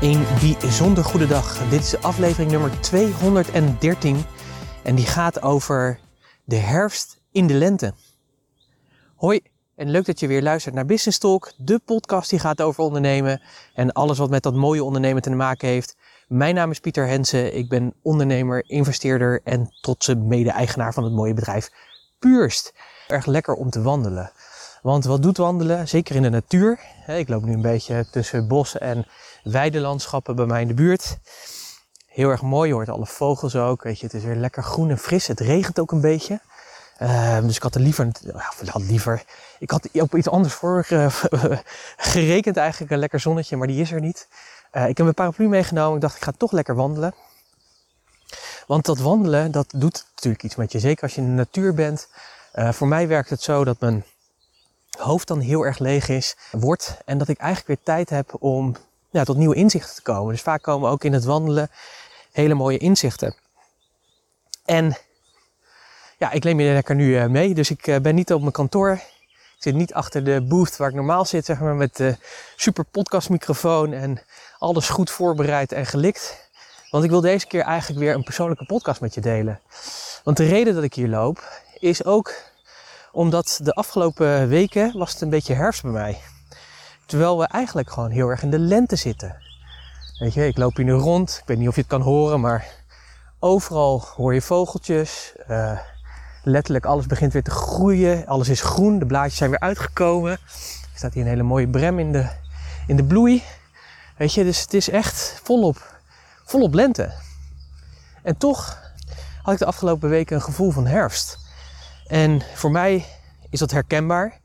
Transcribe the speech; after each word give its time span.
Een 0.00 0.24
bijzonder 0.60 1.04
goede 1.04 1.26
dag. 1.26 1.68
Dit 1.68 1.80
is 1.80 2.02
aflevering 2.02 2.50
nummer 2.50 2.80
213 2.80 4.24
en 4.82 4.94
die 4.94 5.06
gaat 5.06 5.42
over 5.42 6.00
de 6.44 6.56
herfst 6.56 7.20
in 7.32 7.46
de 7.46 7.54
lente. 7.54 7.92
Hoi 9.16 9.40
en 9.76 9.90
leuk 9.90 10.04
dat 10.06 10.20
je 10.20 10.26
weer 10.26 10.42
luistert 10.42 10.74
naar 10.74 10.86
Business 10.86 11.18
Talk, 11.18 11.52
de 11.56 11.80
podcast 11.84 12.30
die 12.30 12.38
gaat 12.38 12.60
over 12.60 12.84
ondernemen 12.84 13.42
en 13.74 13.92
alles 13.92 14.18
wat 14.18 14.30
met 14.30 14.42
dat 14.42 14.54
mooie 14.54 14.84
ondernemen 14.84 15.22
te 15.22 15.30
maken 15.30 15.68
heeft. 15.68 15.96
Mijn 16.28 16.54
naam 16.54 16.70
is 16.70 16.80
Pieter 16.80 17.06
Hensen, 17.06 17.56
ik 17.56 17.68
ben 17.68 17.94
ondernemer, 18.02 18.64
investeerder 18.70 19.40
en 19.44 19.68
trotse 19.80 20.14
mede-eigenaar 20.14 20.92
van 20.92 21.04
het 21.04 21.12
mooie 21.12 21.34
bedrijf 21.34 21.70
Puurst. 22.18 22.74
Erg 23.08 23.26
lekker 23.26 23.54
om 23.54 23.70
te 23.70 23.82
wandelen. 23.82 24.32
Want 24.82 25.04
wat 25.04 25.22
doet 25.22 25.36
wandelen? 25.36 25.88
Zeker 25.88 26.16
in 26.16 26.22
de 26.22 26.30
natuur. 26.30 26.80
Ik 27.06 27.28
loop 27.28 27.44
nu 27.44 27.52
een 27.52 27.62
beetje 27.62 28.06
tussen 28.10 28.48
bossen 28.48 28.80
en 28.80 29.06
weidelandschappen 29.42 30.36
bij 30.36 30.46
mij 30.46 30.60
in 30.60 30.68
de 30.68 30.74
buurt. 30.74 31.18
Heel 32.06 32.30
erg 32.30 32.42
mooi, 32.42 32.68
je 32.68 32.74
hoort 32.74 32.88
alle 32.88 33.06
vogels 33.06 33.56
ook. 33.56 33.82
Weet 33.82 33.98
je, 33.98 34.06
het 34.06 34.14
is 34.14 34.24
weer 34.24 34.36
lekker 34.36 34.62
groen 34.62 34.90
en 34.90 34.98
fris. 34.98 35.26
Het 35.26 35.40
regent 35.40 35.78
ook 35.78 35.92
een 35.92 36.00
beetje. 36.00 36.40
Uh, 37.02 37.40
dus 37.40 37.56
ik 37.56 37.62
had 37.62 37.74
er 37.74 37.80
liever, 37.80 38.12
had 38.66 38.82
liever, 38.82 39.24
ik 39.58 39.70
had 39.70 39.88
op 39.92 40.16
iets 40.16 40.28
anders 40.28 40.54
voor 40.54 40.86
uh, 40.90 41.06
gerekend 41.96 42.56
eigenlijk, 42.56 42.92
een 42.92 42.98
lekker 42.98 43.20
zonnetje, 43.20 43.56
maar 43.56 43.66
die 43.66 43.80
is 43.80 43.92
er 43.92 44.00
niet. 44.00 44.28
Uh, 44.72 44.82
ik 44.82 44.96
heb 44.96 44.98
mijn 44.98 45.14
paraplu 45.14 45.48
meegenomen, 45.48 45.94
ik 45.94 46.00
dacht 46.00 46.16
ik 46.16 46.22
ga 46.22 46.32
toch 46.36 46.52
lekker 46.52 46.74
wandelen. 46.74 47.14
Want 48.66 48.84
dat 48.84 48.98
wandelen, 48.98 49.50
dat 49.50 49.66
doet 49.76 50.06
natuurlijk 50.14 50.42
iets 50.42 50.56
met 50.56 50.72
je, 50.72 50.78
zeker 50.78 51.02
als 51.02 51.14
je 51.14 51.20
in 51.20 51.26
de 51.26 51.32
natuur 51.32 51.74
bent. 51.74 52.08
Eh, 52.52 52.72
voor 52.72 52.88
mij 52.88 53.08
werkt 53.08 53.30
het 53.30 53.42
zo 53.42 53.64
dat 53.64 53.80
mijn 53.80 54.04
hoofd 54.98 55.26
dan 55.26 55.40
heel 55.40 55.62
erg 55.62 55.78
leeg 55.78 56.08
is, 56.08 56.36
wordt 56.50 56.98
en 57.04 57.18
dat 57.18 57.28
ik 57.28 57.38
eigenlijk 57.38 57.68
weer 57.68 57.94
tijd 57.94 58.10
heb 58.10 58.42
om 58.42 58.76
ja, 59.10 59.24
tot 59.24 59.36
nieuwe 59.36 59.54
inzichten 59.54 59.94
te 59.94 60.02
komen. 60.02 60.32
Dus 60.32 60.42
vaak 60.42 60.62
komen 60.62 60.90
ook 60.90 61.04
in 61.04 61.12
het 61.12 61.24
wandelen 61.24 61.70
hele 62.32 62.54
mooie 62.54 62.78
inzichten. 62.78 63.34
En 64.64 64.96
ja, 66.18 66.30
ik 66.30 66.44
neem 66.44 66.60
je 66.60 66.72
lekker 66.72 66.94
nu 66.94 67.08
uh, 67.08 67.26
mee. 67.26 67.54
Dus 67.54 67.70
ik 67.70 67.86
uh, 67.86 67.96
ben 67.96 68.14
niet 68.14 68.32
op 68.32 68.40
mijn 68.40 68.52
kantoor. 68.52 68.90
Ik 68.90 69.64
zit 69.64 69.74
niet 69.74 69.94
achter 69.94 70.24
de 70.24 70.40
booth 70.40 70.76
waar 70.76 70.88
ik 70.88 70.94
normaal 70.94 71.24
zit, 71.24 71.44
zeg 71.44 71.60
maar, 71.60 71.74
met 71.74 71.96
de 71.96 72.16
super 72.56 72.84
podcastmicrofoon 72.84 73.92
en 73.92 74.22
alles 74.58 74.88
goed 74.88 75.10
voorbereid 75.10 75.72
en 75.72 75.86
gelikt. 75.86 76.48
Want 76.90 77.04
ik 77.04 77.10
wil 77.10 77.20
deze 77.20 77.46
keer 77.46 77.62
eigenlijk 77.62 78.00
weer 78.00 78.14
een 78.14 78.22
persoonlijke 78.22 78.64
podcast 78.64 79.00
met 79.00 79.14
je 79.14 79.20
delen. 79.20 79.60
Want 80.24 80.36
de 80.36 80.46
reden 80.46 80.74
dat 80.74 80.82
ik 80.82 80.94
hier 80.94 81.08
loop 81.08 81.62
is 81.78 82.04
ook 82.04 82.34
omdat 83.12 83.60
de 83.62 83.72
afgelopen 83.72 84.48
weken 84.48 84.98
was 84.98 85.12
het 85.12 85.20
een 85.20 85.30
beetje 85.30 85.54
herfst 85.54 85.82
bij 85.82 85.90
mij. 85.90 86.18
Terwijl 87.08 87.38
we 87.38 87.46
eigenlijk 87.46 87.90
gewoon 87.90 88.10
heel 88.10 88.28
erg 88.28 88.42
in 88.42 88.50
de 88.50 88.58
lente 88.58 88.96
zitten. 88.96 89.36
Weet 90.18 90.34
je, 90.34 90.46
ik 90.46 90.56
loop 90.58 90.76
hier 90.76 90.84
nu 90.84 90.92
rond. 90.92 91.38
Ik 91.40 91.46
weet 91.46 91.58
niet 91.58 91.68
of 91.68 91.74
je 91.74 91.80
het 91.80 91.90
kan 91.90 92.00
horen, 92.00 92.40
maar 92.40 92.66
overal 93.38 94.04
hoor 94.16 94.34
je 94.34 94.42
vogeltjes. 94.42 95.32
Uh, 95.50 95.78
letterlijk 96.42 96.84
alles 96.84 97.06
begint 97.06 97.32
weer 97.32 97.42
te 97.42 97.50
groeien. 97.50 98.26
Alles 98.26 98.48
is 98.48 98.60
groen. 98.60 98.98
De 98.98 99.06
blaadjes 99.06 99.36
zijn 99.36 99.50
weer 99.50 99.60
uitgekomen. 99.60 100.32
Er 100.32 100.38
staat 100.94 101.14
hier 101.14 101.22
een 101.22 101.28
hele 101.28 101.42
mooie 101.42 101.68
brem 101.68 101.98
in 101.98 102.12
de, 102.12 102.28
in 102.86 102.96
de 102.96 103.04
bloei. 103.04 103.42
Weet 104.16 104.34
je, 104.34 104.44
dus 104.44 104.60
het 104.60 104.74
is 104.74 104.90
echt 104.90 105.40
volop, 105.42 106.00
volop 106.44 106.74
lente. 106.74 107.12
En 108.22 108.36
toch 108.36 108.78
had 109.42 109.52
ik 109.52 109.58
de 109.58 109.66
afgelopen 109.66 110.08
weken 110.08 110.36
een 110.36 110.42
gevoel 110.42 110.70
van 110.70 110.86
herfst. 110.86 111.38
En 112.06 112.42
voor 112.54 112.70
mij 112.70 113.04
is 113.50 113.58
dat 113.58 113.70
herkenbaar. 113.70 114.40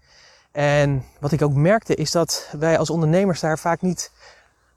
En 0.54 1.06
wat 1.20 1.32
ik 1.32 1.42
ook 1.42 1.54
merkte 1.54 1.96
is 1.96 2.12
dat 2.12 2.48
wij 2.52 2.78
als 2.78 2.90
ondernemers 2.90 3.40
daar 3.40 3.60
vaak 3.60 3.82
niet 3.82 4.12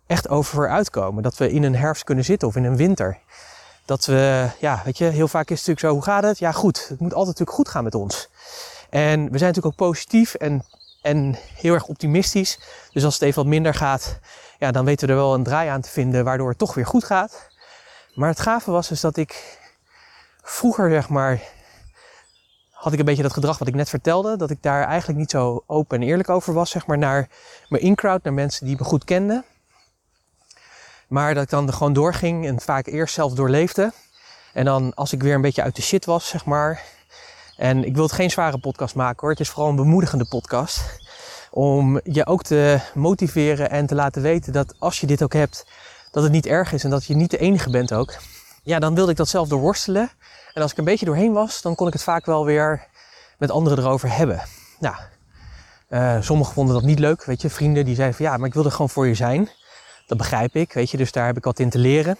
echt 0.06 0.28
over 0.28 0.68
uitkomen. 0.70 1.22
Dat 1.22 1.36
we 1.36 1.50
in 1.50 1.62
een 1.62 1.76
herfst 1.76 2.04
kunnen 2.04 2.24
zitten 2.24 2.48
of 2.48 2.56
in 2.56 2.64
een 2.64 2.76
winter. 2.76 3.18
Dat 3.84 4.04
we, 4.04 4.48
ja, 4.58 4.80
weet 4.84 4.98
je, 4.98 5.04
heel 5.04 5.28
vaak 5.28 5.50
is 5.50 5.58
het 5.58 5.66
natuurlijk 5.66 5.86
zo, 5.86 5.92
hoe 5.92 6.14
gaat 6.14 6.22
het? 6.22 6.38
Ja, 6.38 6.52
goed. 6.52 6.88
Het 6.88 7.00
moet 7.00 7.14
altijd 7.14 7.26
natuurlijk 7.26 7.56
goed 7.56 7.68
gaan 7.68 7.84
met 7.84 7.94
ons. 7.94 8.28
En 8.90 9.18
we 9.30 9.38
zijn 9.38 9.52
natuurlijk 9.52 9.66
ook 9.66 9.88
positief 9.88 10.34
en, 10.34 10.64
en 11.02 11.38
heel 11.54 11.74
erg 11.74 11.86
optimistisch. 11.86 12.58
Dus 12.92 13.04
als 13.04 13.14
het 13.14 13.22
even 13.22 13.42
wat 13.42 13.52
minder 13.52 13.74
gaat, 13.74 14.18
ja, 14.58 14.70
dan 14.70 14.84
weten 14.84 15.06
we 15.06 15.12
er 15.12 15.18
wel 15.18 15.34
een 15.34 15.42
draai 15.42 15.68
aan 15.68 15.80
te 15.80 15.90
vinden 15.90 16.24
waardoor 16.24 16.48
het 16.48 16.58
toch 16.58 16.74
weer 16.74 16.86
goed 16.86 17.04
gaat. 17.04 17.48
Maar 18.14 18.28
het 18.28 18.40
gave 18.40 18.70
was 18.70 18.88
dus 18.88 19.00
dat 19.00 19.16
ik 19.16 19.58
vroeger, 20.42 20.90
zeg 20.90 21.08
maar, 21.08 21.40
had 22.86 22.94
ik 22.94 23.00
een 23.00 23.06
beetje 23.06 23.22
dat 23.22 23.32
gedrag 23.32 23.58
wat 23.58 23.68
ik 23.68 23.74
net 23.74 23.88
vertelde. 23.88 24.36
Dat 24.36 24.50
ik 24.50 24.62
daar 24.62 24.84
eigenlijk 24.84 25.18
niet 25.18 25.30
zo 25.30 25.62
open 25.66 26.00
en 26.00 26.06
eerlijk 26.06 26.28
over 26.30 26.54
was, 26.54 26.70
zeg 26.70 26.86
maar, 26.86 26.98
naar 26.98 27.28
mijn 27.68 27.82
in-crowd, 27.82 28.22
naar 28.22 28.32
mensen 28.32 28.66
die 28.66 28.76
me 28.78 28.84
goed 28.84 29.04
kenden. 29.04 29.44
Maar 31.08 31.34
dat 31.34 31.42
ik 31.42 31.50
dan 31.50 31.72
gewoon 31.72 31.92
doorging 31.92 32.46
en 32.46 32.60
vaak 32.60 32.86
eerst 32.86 33.14
zelf 33.14 33.32
doorleefde. 33.32 33.92
En 34.52 34.64
dan 34.64 34.94
als 34.94 35.12
ik 35.12 35.22
weer 35.22 35.34
een 35.34 35.40
beetje 35.40 35.62
uit 35.62 35.76
de 35.76 35.82
shit 35.82 36.04
was, 36.04 36.28
zeg 36.28 36.44
maar. 36.44 36.82
En 37.56 37.84
ik 37.84 37.94
wil 37.94 38.02
het 38.02 38.12
geen 38.12 38.30
zware 38.30 38.58
podcast 38.58 38.94
maken 38.94 39.20
hoor. 39.20 39.30
Het 39.30 39.40
is 39.40 39.48
vooral 39.48 39.70
een 39.70 39.76
bemoedigende 39.76 40.26
podcast. 40.28 40.80
Om 41.50 42.00
je 42.04 42.26
ook 42.26 42.42
te 42.42 42.80
motiveren 42.94 43.70
en 43.70 43.86
te 43.86 43.94
laten 43.94 44.22
weten 44.22 44.52
dat 44.52 44.74
als 44.78 45.00
je 45.00 45.06
dit 45.06 45.22
ook 45.22 45.32
hebt, 45.32 45.66
dat 46.10 46.22
het 46.22 46.32
niet 46.32 46.46
erg 46.46 46.72
is 46.72 46.84
en 46.84 46.90
dat 46.90 47.04
je 47.04 47.14
niet 47.14 47.30
de 47.30 47.38
enige 47.38 47.70
bent 47.70 47.92
ook. 47.92 48.14
Ja, 48.62 48.78
dan 48.78 48.94
wilde 48.94 49.10
ik 49.10 49.16
dat 49.16 49.28
zelf 49.28 49.48
doorworstelen. 49.48 50.10
En 50.56 50.62
als 50.62 50.70
ik 50.70 50.78
een 50.78 50.84
beetje 50.84 51.06
doorheen 51.06 51.32
was, 51.32 51.62
dan 51.62 51.74
kon 51.74 51.86
ik 51.86 51.92
het 51.92 52.02
vaak 52.02 52.26
wel 52.26 52.44
weer 52.44 52.86
met 53.38 53.50
anderen 53.50 53.78
erover 53.78 54.16
hebben. 54.16 54.42
Nou, 54.78 54.94
sommigen 56.22 56.54
vonden 56.54 56.74
dat 56.74 56.84
niet 56.84 56.98
leuk, 56.98 57.24
weet 57.24 57.42
je. 57.42 57.50
Vrienden 57.50 57.84
die 57.84 57.94
zeiden 57.94 58.16
van 58.16 58.26
ja, 58.26 58.36
maar 58.36 58.46
ik 58.46 58.54
wil 58.54 58.64
er 58.64 58.70
gewoon 58.70 58.90
voor 58.90 59.06
je 59.06 59.14
zijn. 59.14 59.50
Dat 60.06 60.18
begrijp 60.18 60.54
ik, 60.56 60.72
weet 60.72 60.90
je. 60.90 60.96
Dus 60.96 61.12
daar 61.12 61.26
heb 61.26 61.36
ik 61.36 61.44
wat 61.44 61.58
in 61.58 61.70
te 61.70 61.78
leren. 61.78 62.18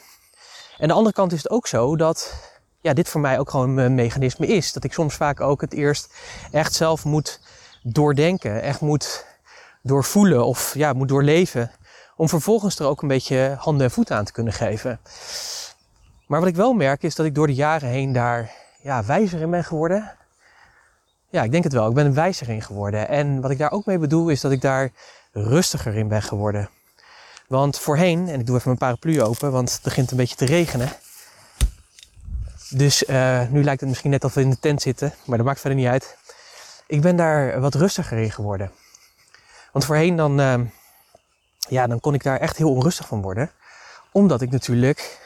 En 0.79 0.89
de 0.89 0.95
andere 0.95 1.15
kant 1.15 1.33
is 1.33 1.43
het 1.43 1.51
ook 1.51 1.67
zo 1.67 1.97
dat 1.97 2.35
ja, 2.81 2.93
dit 2.93 3.09
voor 3.09 3.21
mij 3.21 3.39
ook 3.39 3.51
gewoon 3.51 3.77
een 3.77 3.95
mechanisme 3.95 4.47
is. 4.47 4.73
Dat 4.73 4.85
ik 4.85 4.93
soms 4.93 5.15
vaak 5.15 5.41
ook 5.41 5.61
het 5.61 5.73
eerst 5.73 6.15
echt 6.51 6.75
zelf 6.75 7.05
moet 7.05 7.41
doordenken. 7.83 8.63
Echt 8.63 8.81
moet 8.81 9.27
doorvoelen 9.83 10.47
of 10.47 10.75
ja, 10.75 10.93
moet 10.93 11.09
doorleven. 11.09 11.71
Om 12.17 12.29
vervolgens 12.29 12.79
er 12.79 12.87
ook 12.87 13.03
een 13.03 13.09
beetje 13.09 13.57
handen 13.59 13.87
en 13.87 13.93
voeten 13.93 14.17
aan 14.17 14.25
te 14.25 14.33
kunnen 14.33 14.53
geven. 14.53 15.01
Maar 16.27 16.41
wat 16.41 16.49
ik 16.49 16.57
wel 16.57 16.73
merk 16.73 17.03
is 17.03 17.15
dat 17.15 17.27
ik 17.27 17.35
door 17.35 17.47
de 17.47 17.55
jaren 17.55 17.89
heen 17.89 18.13
daar 18.13 18.51
ja, 18.81 19.05
wijzer 19.05 19.41
in 19.41 19.51
ben 19.51 19.65
geworden. 19.65 20.17
Ja, 21.29 21.43
ik 21.43 21.51
denk 21.51 21.65
het 21.65 21.73
wel. 21.73 21.89
Ik 21.89 21.95
ben 21.95 22.15
wijzer 22.15 22.49
in 22.49 22.63
geworden. 22.63 23.09
En 23.09 23.41
wat 23.41 23.51
ik 23.51 23.59
daar 23.59 23.73
ook 23.73 23.87
mee 23.87 23.99
bedoel 23.99 24.29
is 24.29 24.41
dat 24.41 24.53
ik 24.53 24.61
daar 24.61 24.91
rustiger 25.33 25.95
in 25.95 26.09
ben 26.09 26.23
geworden. 26.23 26.69
Want 27.49 27.79
voorheen, 27.79 28.29
en 28.29 28.41
ik 28.41 28.47
doe 28.47 28.57
even 28.57 28.69
mijn 28.69 28.79
paraplu 28.79 29.23
open, 29.23 29.53
want 29.53 29.73
het 29.73 29.83
begint 29.83 30.11
een 30.11 30.17
beetje 30.17 30.37
te 30.37 30.45
regenen. 30.45 30.89
Dus 32.71 33.03
uh, 33.03 33.49
nu 33.49 33.65
lijkt 33.65 33.81
het 33.81 33.89
misschien 33.89 34.11
net 34.11 34.23
alsof 34.23 34.39
we 34.39 34.45
in 34.45 34.51
de 34.51 34.59
tent 34.59 34.83
zitten, 34.83 35.15
maar 35.25 35.37
dat 35.37 35.47
maakt 35.47 35.61
verder 35.61 35.79
niet 35.79 35.89
uit. 35.89 36.17
Ik 36.87 37.01
ben 37.01 37.17
daar 37.17 37.61
wat 37.61 37.75
rustiger 37.75 38.19
in 38.19 38.31
geworden. 38.33 38.71
Want 39.73 39.85
voorheen 39.85 40.17
dan, 40.17 40.41
uh, 40.41 40.55
ja, 41.69 41.87
dan 41.87 42.01
kon 42.01 42.15
ik 42.15 42.23
daar 42.23 42.41
echt 42.41 42.57
heel 42.57 42.71
onrustig 42.71 43.07
van 43.07 43.23
worden. 43.23 43.51
Omdat 44.13 44.41
ik 44.41 44.51
natuurlijk 44.51 45.26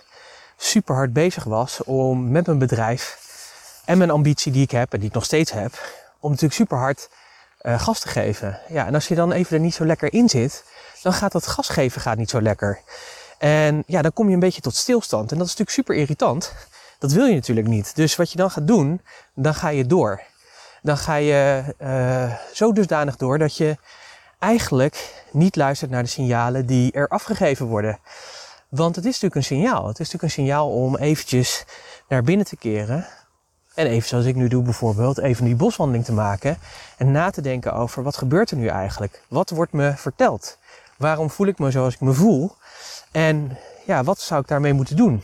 super 0.63 0.95
hard 0.95 1.13
bezig 1.13 1.45
was 1.45 1.83
om 1.85 2.31
met 2.31 2.47
mijn 2.47 2.59
bedrijf 2.59 3.19
en 3.85 3.99
mijn 3.99 4.11
ambitie 4.11 4.53
die 4.53 4.63
ik 4.63 4.71
heb 4.71 4.93
en 4.93 4.99
die 4.99 5.09
ik 5.09 5.15
nog 5.15 5.25
steeds 5.25 5.53
heb, 5.53 5.73
om 6.21 6.31
natuurlijk 6.31 6.57
super 6.57 6.79
hard 6.79 7.09
uh, 7.63 7.81
gas 7.81 8.01
te 8.01 8.09
geven. 8.09 8.59
Ja, 8.69 8.87
en 8.87 8.95
als 8.95 9.09
je 9.09 9.15
dan 9.15 9.33
even 9.33 9.57
er 9.57 9.63
niet 9.63 9.75
zo 9.75 9.85
lekker 9.85 10.13
in 10.13 10.29
zit, 10.29 10.65
dan 11.03 11.13
gaat 11.13 11.33
dat 11.33 11.47
gas 11.47 11.69
geven 11.69 12.01
gaat 12.01 12.17
niet 12.17 12.31
zo 12.31 12.41
lekker. 12.41 12.81
En 13.39 13.83
ja, 13.87 14.03
dan 14.03 14.13
kom 14.13 14.29
je 14.29 14.35
een 14.35 14.41
beetje 14.41 14.61
tot 14.61 14.75
stilstand. 14.75 15.33
En 15.33 15.39
dat 15.39 15.47
is 15.47 15.57
natuurlijk 15.57 15.77
super 15.77 15.95
irritant. 15.95 16.53
Dat 16.99 17.13
wil 17.13 17.27
je 17.27 17.35
natuurlijk 17.35 17.67
niet. 17.67 17.97
Dus 17.97 18.17
wat 18.17 18.31
je 18.31 18.37
dan 18.37 18.51
gaat 18.51 18.67
doen, 18.67 19.01
dan 19.35 19.55
ga 19.55 19.69
je 19.69 19.87
door. 19.87 20.21
Dan 20.83 20.97
ga 20.97 21.15
je 21.15 21.63
uh, 21.79 22.35
zo 22.53 22.73
dusdanig 22.73 23.17
door 23.17 23.39
dat 23.39 23.57
je 23.57 23.77
eigenlijk 24.39 25.25
niet 25.31 25.57
luistert 25.57 25.91
naar 25.91 26.03
de 26.03 26.09
signalen 26.09 26.67
die 26.67 26.93
er 26.93 27.09
afgegeven 27.09 27.67
worden. 27.67 27.99
Want 28.71 28.97
het 28.97 29.05
is 29.05 29.21
natuurlijk 29.21 29.35
een 29.35 29.57
signaal. 29.57 29.87
Het 29.87 29.99
is 29.99 30.11
natuurlijk 30.11 30.23
een 30.23 30.45
signaal 30.45 30.71
om 30.71 30.97
eventjes 30.97 31.65
naar 32.09 32.23
binnen 32.23 32.47
te 32.47 32.57
keren. 32.57 33.07
En 33.75 33.87
even 33.87 34.09
zoals 34.09 34.25
ik 34.25 34.35
nu 34.35 34.49
doe 34.49 34.63
bijvoorbeeld, 34.63 35.19
even 35.19 35.45
die 35.45 35.57
boswandeling 35.57 36.05
te 36.05 36.13
maken. 36.13 36.59
En 36.97 37.11
na 37.11 37.31
te 37.31 37.41
denken 37.41 37.75
over 37.75 38.03
wat 38.03 38.17
gebeurt 38.17 38.51
er 38.51 38.57
nu 38.57 38.67
eigenlijk? 38.67 39.23
Wat 39.29 39.51
wordt 39.51 39.73
me 39.73 39.93
verteld? 39.97 40.59
Waarom 40.97 41.31
voel 41.31 41.47
ik 41.47 41.59
me 41.59 41.71
zoals 41.71 41.95
ik 41.95 42.01
me 42.01 42.13
voel? 42.13 42.57
En 43.11 43.59
ja, 43.87 44.05
wat 44.05 44.21
zou 44.21 44.41
ik 44.41 44.49
daarmee 44.49 44.73
moeten 44.73 44.97
doen? 44.97 45.23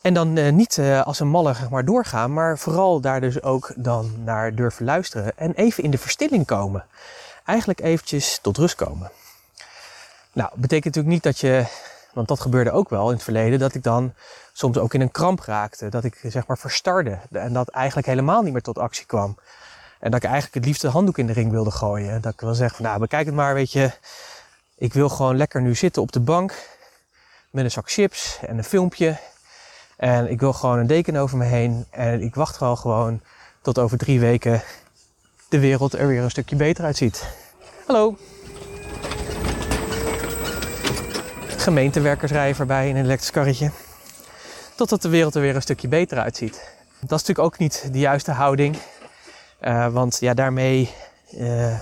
En 0.00 0.14
dan 0.14 0.36
uh, 0.36 0.52
niet 0.52 0.76
uh, 0.76 1.02
als 1.02 1.20
een 1.20 1.28
malle 1.28 1.54
maar 1.70 1.84
doorgaan, 1.84 2.32
maar 2.32 2.58
vooral 2.58 3.00
daar 3.00 3.20
dus 3.20 3.42
ook 3.42 3.72
dan 3.76 4.12
naar 4.24 4.54
durven 4.54 4.84
luisteren. 4.84 5.38
En 5.38 5.54
even 5.54 5.82
in 5.82 5.90
de 5.90 5.98
verstilling 5.98 6.46
komen. 6.46 6.84
Eigenlijk 7.44 7.80
eventjes 7.80 8.38
tot 8.42 8.56
rust 8.56 8.74
komen. 8.74 9.10
Nou, 10.32 10.50
betekent 10.54 10.84
natuurlijk 10.84 11.14
niet 11.14 11.22
dat 11.22 11.38
je 11.38 11.66
want 12.16 12.28
dat 12.28 12.40
gebeurde 12.40 12.70
ook 12.70 12.88
wel 12.88 13.08
in 13.08 13.14
het 13.14 13.22
verleden, 13.22 13.58
dat 13.58 13.74
ik 13.74 13.82
dan 13.82 14.14
soms 14.52 14.78
ook 14.78 14.94
in 14.94 15.00
een 15.00 15.10
kramp 15.10 15.40
raakte. 15.40 15.88
Dat 15.88 16.04
ik 16.04 16.20
zeg 16.22 16.46
maar 16.46 16.58
verstarde 16.58 17.18
en 17.30 17.52
dat 17.52 17.68
eigenlijk 17.68 18.06
helemaal 18.06 18.42
niet 18.42 18.52
meer 18.52 18.62
tot 18.62 18.78
actie 18.78 19.06
kwam. 19.06 19.38
En 20.00 20.10
dat 20.10 20.22
ik 20.22 20.28
eigenlijk 20.28 20.54
het 20.54 20.64
liefste 20.64 20.88
handdoek 20.88 21.18
in 21.18 21.26
de 21.26 21.32
ring 21.32 21.50
wilde 21.50 21.70
gooien. 21.70 22.20
Dat 22.20 22.32
ik 22.32 22.40
wil 22.40 22.54
zeggen 22.54 22.76
van 22.76 22.86
nou 22.86 22.98
bekijk 22.98 23.26
het 23.26 23.34
maar, 23.34 23.54
weet 23.54 23.72
je. 23.72 23.90
Ik 24.76 24.92
wil 24.92 25.08
gewoon 25.08 25.36
lekker 25.36 25.62
nu 25.62 25.74
zitten 25.74 26.02
op 26.02 26.12
de 26.12 26.20
bank 26.20 26.54
met 27.50 27.64
een 27.64 27.70
zak 27.70 27.90
chips 27.90 28.38
en 28.46 28.58
een 28.58 28.64
filmpje. 28.64 29.16
En 29.96 30.30
ik 30.30 30.40
wil 30.40 30.52
gewoon 30.52 30.78
een 30.78 30.86
deken 30.86 31.16
over 31.16 31.36
me 31.36 31.44
heen. 31.44 31.86
En 31.90 32.22
ik 32.22 32.34
wacht 32.34 32.56
gewoon 32.56 32.78
gewoon 32.78 33.20
tot 33.62 33.78
over 33.78 33.98
drie 33.98 34.20
weken 34.20 34.62
de 35.48 35.58
wereld 35.58 35.92
er 35.92 36.06
weer 36.06 36.22
een 36.22 36.30
stukje 36.30 36.56
beter 36.56 36.84
uitziet. 36.84 37.26
Hallo. 37.86 38.16
Gemeentewerkers 41.66 42.32
rijden 42.32 42.56
voorbij 42.56 42.88
in 42.88 42.96
een 42.96 43.04
elektrisch 43.04 43.30
karretje. 43.30 43.70
Totdat 44.74 45.02
de 45.02 45.08
wereld 45.08 45.34
er 45.34 45.40
weer 45.40 45.54
een 45.54 45.62
stukje 45.62 45.88
beter 45.88 46.18
uitziet. 46.18 46.52
Dat 47.00 47.20
is 47.20 47.26
natuurlijk 47.26 47.38
ook 47.38 47.58
niet 47.58 47.88
de 47.92 47.98
juiste 47.98 48.30
houding. 48.30 48.76
Uh, 49.60 49.88
want 49.88 50.16
ja, 50.20 50.34
daarmee 50.34 50.90
uh, 51.34 51.80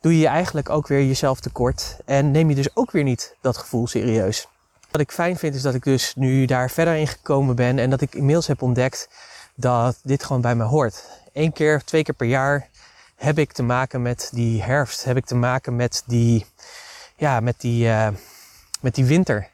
doe 0.00 0.18
je 0.18 0.26
eigenlijk 0.26 0.70
ook 0.70 0.86
weer 0.86 1.06
jezelf 1.06 1.40
tekort. 1.40 1.96
En 2.04 2.30
neem 2.30 2.48
je 2.48 2.54
dus 2.54 2.76
ook 2.76 2.90
weer 2.90 3.02
niet 3.02 3.34
dat 3.40 3.56
gevoel 3.56 3.86
serieus. 3.86 4.48
Wat 4.90 5.00
ik 5.00 5.12
fijn 5.12 5.36
vind 5.36 5.54
is 5.54 5.62
dat 5.62 5.74
ik 5.74 5.82
dus 5.82 6.14
nu 6.14 6.44
daar 6.44 6.70
verder 6.70 6.94
in 6.94 7.08
gekomen 7.08 7.56
ben. 7.56 7.78
En 7.78 7.90
dat 7.90 8.00
ik 8.00 8.14
inmiddels 8.14 8.46
heb 8.46 8.62
ontdekt 8.62 9.08
dat 9.54 9.98
dit 10.02 10.24
gewoon 10.24 10.42
bij 10.42 10.54
me 10.54 10.64
hoort. 10.64 11.04
Eén 11.32 11.52
keer, 11.52 11.82
twee 11.84 12.02
keer 12.02 12.14
per 12.14 12.26
jaar 12.26 12.68
heb 13.14 13.38
ik 13.38 13.52
te 13.52 13.62
maken 13.62 14.02
met 14.02 14.30
die 14.32 14.62
herfst. 14.62 15.04
Heb 15.04 15.16
ik 15.16 15.26
te 15.26 15.34
maken 15.34 15.76
met 15.76 16.02
die, 16.06 16.46
ja, 17.16 17.40
met 17.40 17.60
die, 17.60 17.86
uh, 17.86 18.08
met 18.80 18.94
die 18.94 19.04
winter. 19.04 19.48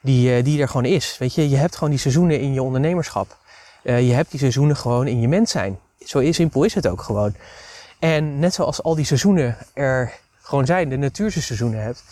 Die, 0.00 0.36
uh, 0.36 0.44
die 0.44 0.60
er 0.60 0.68
gewoon 0.68 0.84
is. 0.84 1.18
Weet 1.18 1.34
je, 1.34 1.48
je 1.48 1.56
hebt 1.56 1.74
gewoon 1.74 1.90
die 1.90 1.98
seizoenen 1.98 2.40
in 2.40 2.52
je 2.52 2.62
ondernemerschap. 2.62 3.36
Uh, 3.82 4.08
je 4.08 4.14
hebt 4.14 4.30
die 4.30 4.40
seizoenen 4.40 4.76
gewoon 4.76 5.06
in 5.06 5.20
je 5.20 5.28
mens 5.28 5.50
zijn. 5.50 5.78
Zo 6.04 6.32
simpel 6.32 6.64
is 6.64 6.74
het 6.74 6.88
ook 6.88 7.02
gewoon. 7.02 7.34
En 7.98 8.38
net 8.38 8.54
zoals 8.54 8.82
al 8.82 8.94
die 8.94 9.04
seizoenen 9.04 9.56
er 9.74 10.12
gewoon 10.42 10.66
zijn, 10.66 10.88
de 10.88 10.96
natuurse 10.96 11.42
seizoenen 11.42 11.82
hebt, 11.82 12.04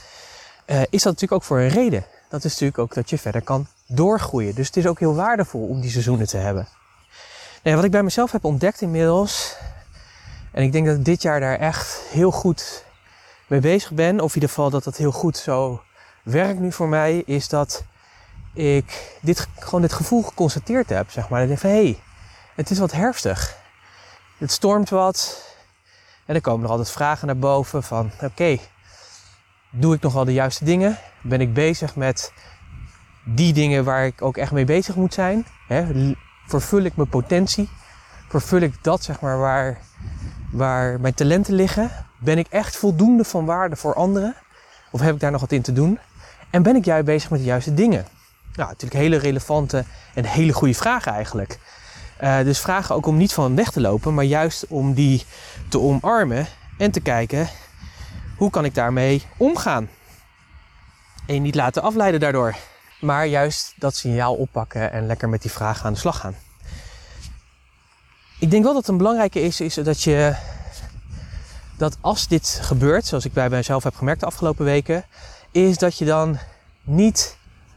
uh, 0.66 0.80
is 0.80 1.02
dat 1.02 1.12
natuurlijk 1.12 1.32
ook 1.32 1.42
voor 1.42 1.58
een 1.58 1.68
reden. 1.68 2.04
Dat 2.28 2.44
is 2.44 2.50
natuurlijk 2.50 2.78
ook 2.78 2.94
dat 2.94 3.10
je 3.10 3.18
verder 3.18 3.42
kan 3.42 3.66
doorgroeien. 3.86 4.54
Dus 4.54 4.66
het 4.66 4.76
is 4.76 4.86
ook 4.86 4.98
heel 4.98 5.14
waardevol 5.14 5.66
om 5.66 5.80
die 5.80 5.90
seizoenen 5.90 6.26
te 6.26 6.36
hebben. 6.36 6.68
Nou, 7.62 7.76
wat 7.76 7.84
ik 7.84 7.90
bij 7.90 8.02
mezelf 8.02 8.32
heb 8.32 8.44
ontdekt 8.44 8.80
inmiddels, 8.80 9.56
en 10.52 10.62
ik 10.62 10.72
denk 10.72 10.86
dat 10.86 10.96
ik 10.96 11.04
dit 11.04 11.22
jaar 11.22 11.40
daar 11.40 11.58
echt 11.58 12.00
heel 12.10 12.30
goed 12.30 12.84
mee 13.46 13.60
bezig 13.60 13.92
ben, 13.92 14.20
of 14.20 14.28
in 14.28 14.34
ieder 14.34 14.48
geval 14.48 14.70
dat 14.70 14.84
dat 14.84 14.96
heel 14.96 15.12
goed 15.12 15.36
zo 15.36 15.82
werkt 16.26 16.60
nu 16.60 16.72
voor 16.72 16.88
mij, 16.88 17.22
is 17.26 17.48
dat 17.48 17.84
ik 18.52 19.16
dit, 19.20 19.48
gewoon 19.58 19.80
dit 19.80 19.92
gevoel 19.92 20.22
geconstateerd 20.22 20.88
heb. 20.88 21.10
Zeg 21.10 21.28
maar. 21.28 21.40
Dat 21.40 21.50
ik 21.50 21.58
van 21.58 21.70
hé, 21.70 21.76
hey, 21.76 21.98
het 22.54 22.70
is 22.70 22.78
wat 22.78 22.92
herfstig. 22.92 23.56
Het 24.38 24.52
stormt 24.52 24.88
wat. 24.88 25.44
En 26.24 26.32
dan 26.32 26.42
komen 26.42 26.64
er 26.64 26.70
altijd 26.70 26.90
vragen 26.90 27.26
naar 27.26 27.38
boven 27.38 27.82
van 27.82 28.10
oké, 28.22 28.58
doe 29.70 29.94
ik 29.94 30.00
nog 30.00 30.12
wel 30.12 30.24
de 30.24 30.32
juiste 30.32 30.64
dingen? 30.64 30.98
Ben 31.22 31.40
ik 31.40 31.54
bezig 31.54 31.96
met 31.96 32.32
die 33.24 33.52
dingen 33.52 33.84
waar 33.84 34.06
ik 34.06 34.22
ook 34.22 34.36
echt 34.36 34.52
mee 34.52 34.64
bezig 34.64 34.94
moet 34.94 35.14
zijn? 35.14 35.46
Hè? 35.68 36.12
Vervul 36.46 36.82
ik 36.82 36.96
mijn 36.96 37.08
potentie? 37.08 37.70
Vervul 38.28 38.60
ik 38.60 38.82
dat 38.82 39.02
zeg 39.02 39.20
maar 39.20 39.38
waar, 39.38 39.78
waar 40.52 41.00
mijn 41.00 41.14
talenten 41.14 41.54
liggen? 41.54 41.90
Ben 42.18 42.38
ik 42.38 42.46
echt 42.48 42.76
voldoende 42.76 43.24
van 43.24 43.44
waarde 43.44 43.76
voor 43.76 43.94
anderen? 43.94 44.34
Of 44.90 45.00
heb 45.00 45.14
ik 45.14 45.20
daar 45.20 45.30
nog 45.30 45.40
wat 45.40 45.52
in 45.52 45.62
te 45.62 45.72
doen? 45.72 45.98
En 46.56 46.62
ben 46.62 46.76
ik 46.76 46.84
juist 46.84 47.04
bezig 47.04 47.30
met 47.30 47.38
de 47.38 47.46
juiste 47.46 47.74
dingen? 47.74 48.06
Nou, 48.54 48.68
natuurlijk 48.68 49.00
hele 49.00 49.16
relevante 49.16 49.84
en 50.14 50.24
hele 50.24 50.52
goede 50.52 50.74
vragen 50.74 51.12
eigenlijk. 51.12 51.58
Uh, 52.22 52.38
dus 52.38 52.58
vragen 52.58 52.94
ook 52.94 53.06
om 53.06 53.16
niet 53.16 53.32
van 53.32 53.56
weg 53.56 53.70
te 53.70 53.80
lopen, 53.80 54.14
maar 54.14 54.24
juist 54.24 54.66
om 54.66 54.94
die 54.94 55.24
te 55.68 55.80
omarmen 55.80 56.46
en 56.78 56.90
te 56.90 57.00
kijken 57.00 57.48
hoe 58.36 58.50
kan 58.50 58.64
ik 58.64 58.74
daarmee 58.74 59.22
omgaan. 59.36 59.88
En 61.26 61.34
je 61.34 61.40
niet 61.40 61.54
laten 61.54 61.82
afleiden 61.82 62.20
daardoor, 62.20 62.56
maar 63.00 63.26
juist 63.26 63.74
dat 63.76 63.96
signaal 63.96 64.34
oppakken 64.34 64.92
en 64.92 65.06
lekker 65.06 65.28
met 65.28 65.42
die 65.42 65.50
vragen 65.50 65.86
aan 65.86 65.92
de 65.92 65.98
slag 65.98 66.18
gaan. 66.18 66.36
Ik 68.38 68.50
denk 68.50 68.64
wel 68.64 68.74
dat 68.74 68.88
een 68.88 68.96
belangrijke 68.96 69.42
is, 69.42 69.60
is 69.60 69.74
dat 69.74 70.02
je 70.02 70.36
dat 71.76 71.96
als 72.00 72.28
dit 72.28 72.58
gebeurt, 72.62 73.06
zoals 73.06 73.24
ik 73.24 73.32
bij 73.32 73.48
mezelf 73.48 73.82
heb 73.82 73.94
gemerkt 73.94 74.20
de 74.20 74.26
afgelopen 74.26 74.64
weken, 74.64 75.04
is 75.50 75.78
dat 75.78 75.98
je 75.98 76.04
dan 76.04 76.38
niet, 76.82 77.36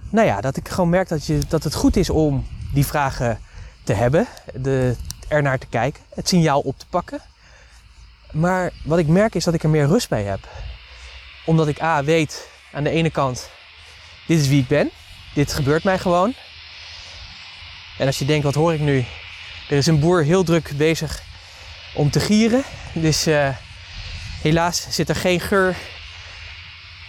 nou 0.10 0.28
ja, 0.28 0.42
dat 0.42 0.58
ik 0.58 0.70
gewoon 0.70 0.90
merk 0.90 1.08
dat, 1.08 1.26
je, 1.26 1.40
dat 1.48 1.64
het 1.64 1.74
goed 1.74 1.96
is 1.96 2.10
om 2.10 2.48
die 2.74 2.86
vragen 2.86 3.40
te 3.84 3.94
hebben, 3.94 4.28
er 5.28 5.42
naar 5.42 5.60
te 5.60 5.68
kijken, 5.68 6.04
het 6.16 6.28
signaal 6.28 6.60
op 6.60 6.80
te 6.80 6.86
pakken. 6.90 7.22
Maar 8.32 8.72
wat 8.84 9.00
ik 9.00 9.08
merk 9.08 9.36
is 9.36 9.44
dat 9.44 9.54
ik 9.54 9.64
er 9.64 9.70
meer 9.70 9.88
rust 9.88 10.10
bij 10.10 10.24
heb. 10.24 10.48
Omdat 11.46 11.68
ik 11.68 11.82
A 11.82 12.04
weet 12.04 12.50
aan 12.74 12.84
de 12.84 12.90
ene 12.90 13.10
kant, 13.10 13.50
dit 14.28 14.40
is 14.40 14.48
wie 14.48 14.62
ik 14.62 14.68
ben, 14.68 14.90
dit 15.34 15.54
gebeurt 15.54 15.84
mij 15.84 16.00
gewoon. 16.00 16.34
En 17.98 18.06
als 18.06 18.20
je 18.20 18.26
denkt, 18.26 18.44
wat 18.44 18.54
hoor 18.54 18.74
ik 18.74 18.80
nu? 18.80 19.06
Er 19.70 19.78
is 19.78 19.88
een 19.88 20.00
boer 20.00 20.24
heel 20.24 20.44
druk 20.44 20.72
bezig 20.78 21.24
om 21.94 22.10
te 22.10 22.20
gieren. 22.20 22.64
Dus 22.94 23.28
uh, 23.28 23.50
helaas 24.42 24.88
zit 24.90 25.10
er 25.10 25.16
geen 25.16 25.40
geur, 25.40 25.76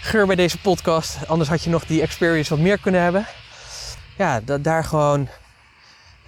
geur 0.00 0.26
bij 0.26 0.36
deze 0.36 0.60
podcast. 0.60 1.16
Anders 1.26 1.48
had 1.48 1.64
je 1.64 1.70
nog 1.70 1.86
die 1.86 2.02
experience 2.02 2.50
wat 2.50 2.64
meer 2.64 2.78
kunnen 2.78 3.02
hebben. 3.02 3.26
Ja, 4.16 4.40
dat 4.40 4.64
daar 4.64 4.84
gewoon 4.84 5.28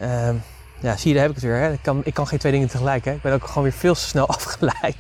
Ehm, 0.03 0.37
ja, 0.81 0.97
zie 0.97 1.09
je, 1.09 1.15
daar 1.15 1.23
heb 1.23 1.37
ik 1.37 1.43
het 1.43 1.51
weer. 1.51 1.61
Hè? 1.61 1.73
Ik, 1.73 1.83
kan, 1.83 2.01
ik 2.05 2.15
kan 2.15 2.27
geen 2.27 2.39
twee 2.39 2.53
dingen 2.53 2.69
tegelijk. 2.69 3.05
Hè? 3.05 3.13
Ik 3.13 3.23
ben 3.23 3.33
ook 3.33 3.47
gewoon 3.47 3.63
weer 3.63 3.73
veel 3.73 3.95
te 3.95 4.01
snel 4.01 4.29
afgeleid. 4.39 4.97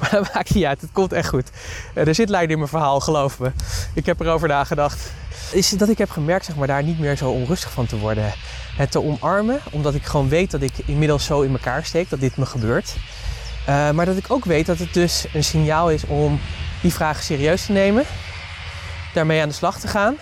Maar 0.00 0.10
dat 0.10 0.34
maakt 0.34 0.54
niet 0.54 0.64
uit. 0.64 0.80
Het 0.80 0.92
komt 0.92 1.12
echt 1.12 1.28
goed. 1.28 1.50
Uh, 1.94 2.06
er 2.06 2.14
zit 2.14 2.28
lijn 2.28 2.50
in 2.50 2.58
mijn 2.58 2.70
verhaal, 2.70 3.00
geloof 3.00 3.38
me. 3.38 3.52
Ik 3.94 4.06
heb 4.06 4.20
erover 4.20 4.48
nagedacht. 4.48 5.12
Is 5.52 5.70
dat 5.70 5.88
ik 5.88 5.98
heb 5.98 6.10
gemerkt, 6.10 6.44
zeg 6.44 6.56
maar, 6.56 6.66
daar 6.66 6.82
niet 6.82 6.98
meer 6.98 7.16
zo 7.16 7.30
onrustig 7.30 7.72
van 7.72 7.86
te 7.86 7.98
worden. 7.98 8.32
Het 8.76 8.90
te 8.90 9.02
omarmen, 9.02 9.60
omdat 9.70 9.94
ik 9.94 10.04
gewoon 10.04 10.28
weet 10.28 10.50
dat 10.50 10.62
ik 10.62 10.72
inmiddels 10.84 11.24
zo 11.24 11.40
in 11.40 11.52
elkaar 11.52 11.84
steek, 11.84 12.10
dat 12.10 12.20
dit 12.20 12.36
me 12.36 12.46
gebeurt. 12.46 12.94
Uh, 13.68 13.90
maar 13.90 14.06
dat 14.06 14.16
ik 14.16 14.30
ook 14.30 14.44
weet 14.44 14.66
dat 14.66 14.78
het 14.78 14.94
dus 14.94 15.26
een 15.32 15.44
signaal 15.44 15.90
is 15.90 16.04
om 16.04 16.40
die 16.82 16.92
vragen 16.92 17.24
serieus 17.24 17.66
te 17.66 17.72
nemen. 17.72 18.04
Daarmee 19.14 19.42
aan 19.42 19.48
de 19.48 19.54
slag 19.54 19.80
te 19.80 19.88
gaan. 19.88 20.16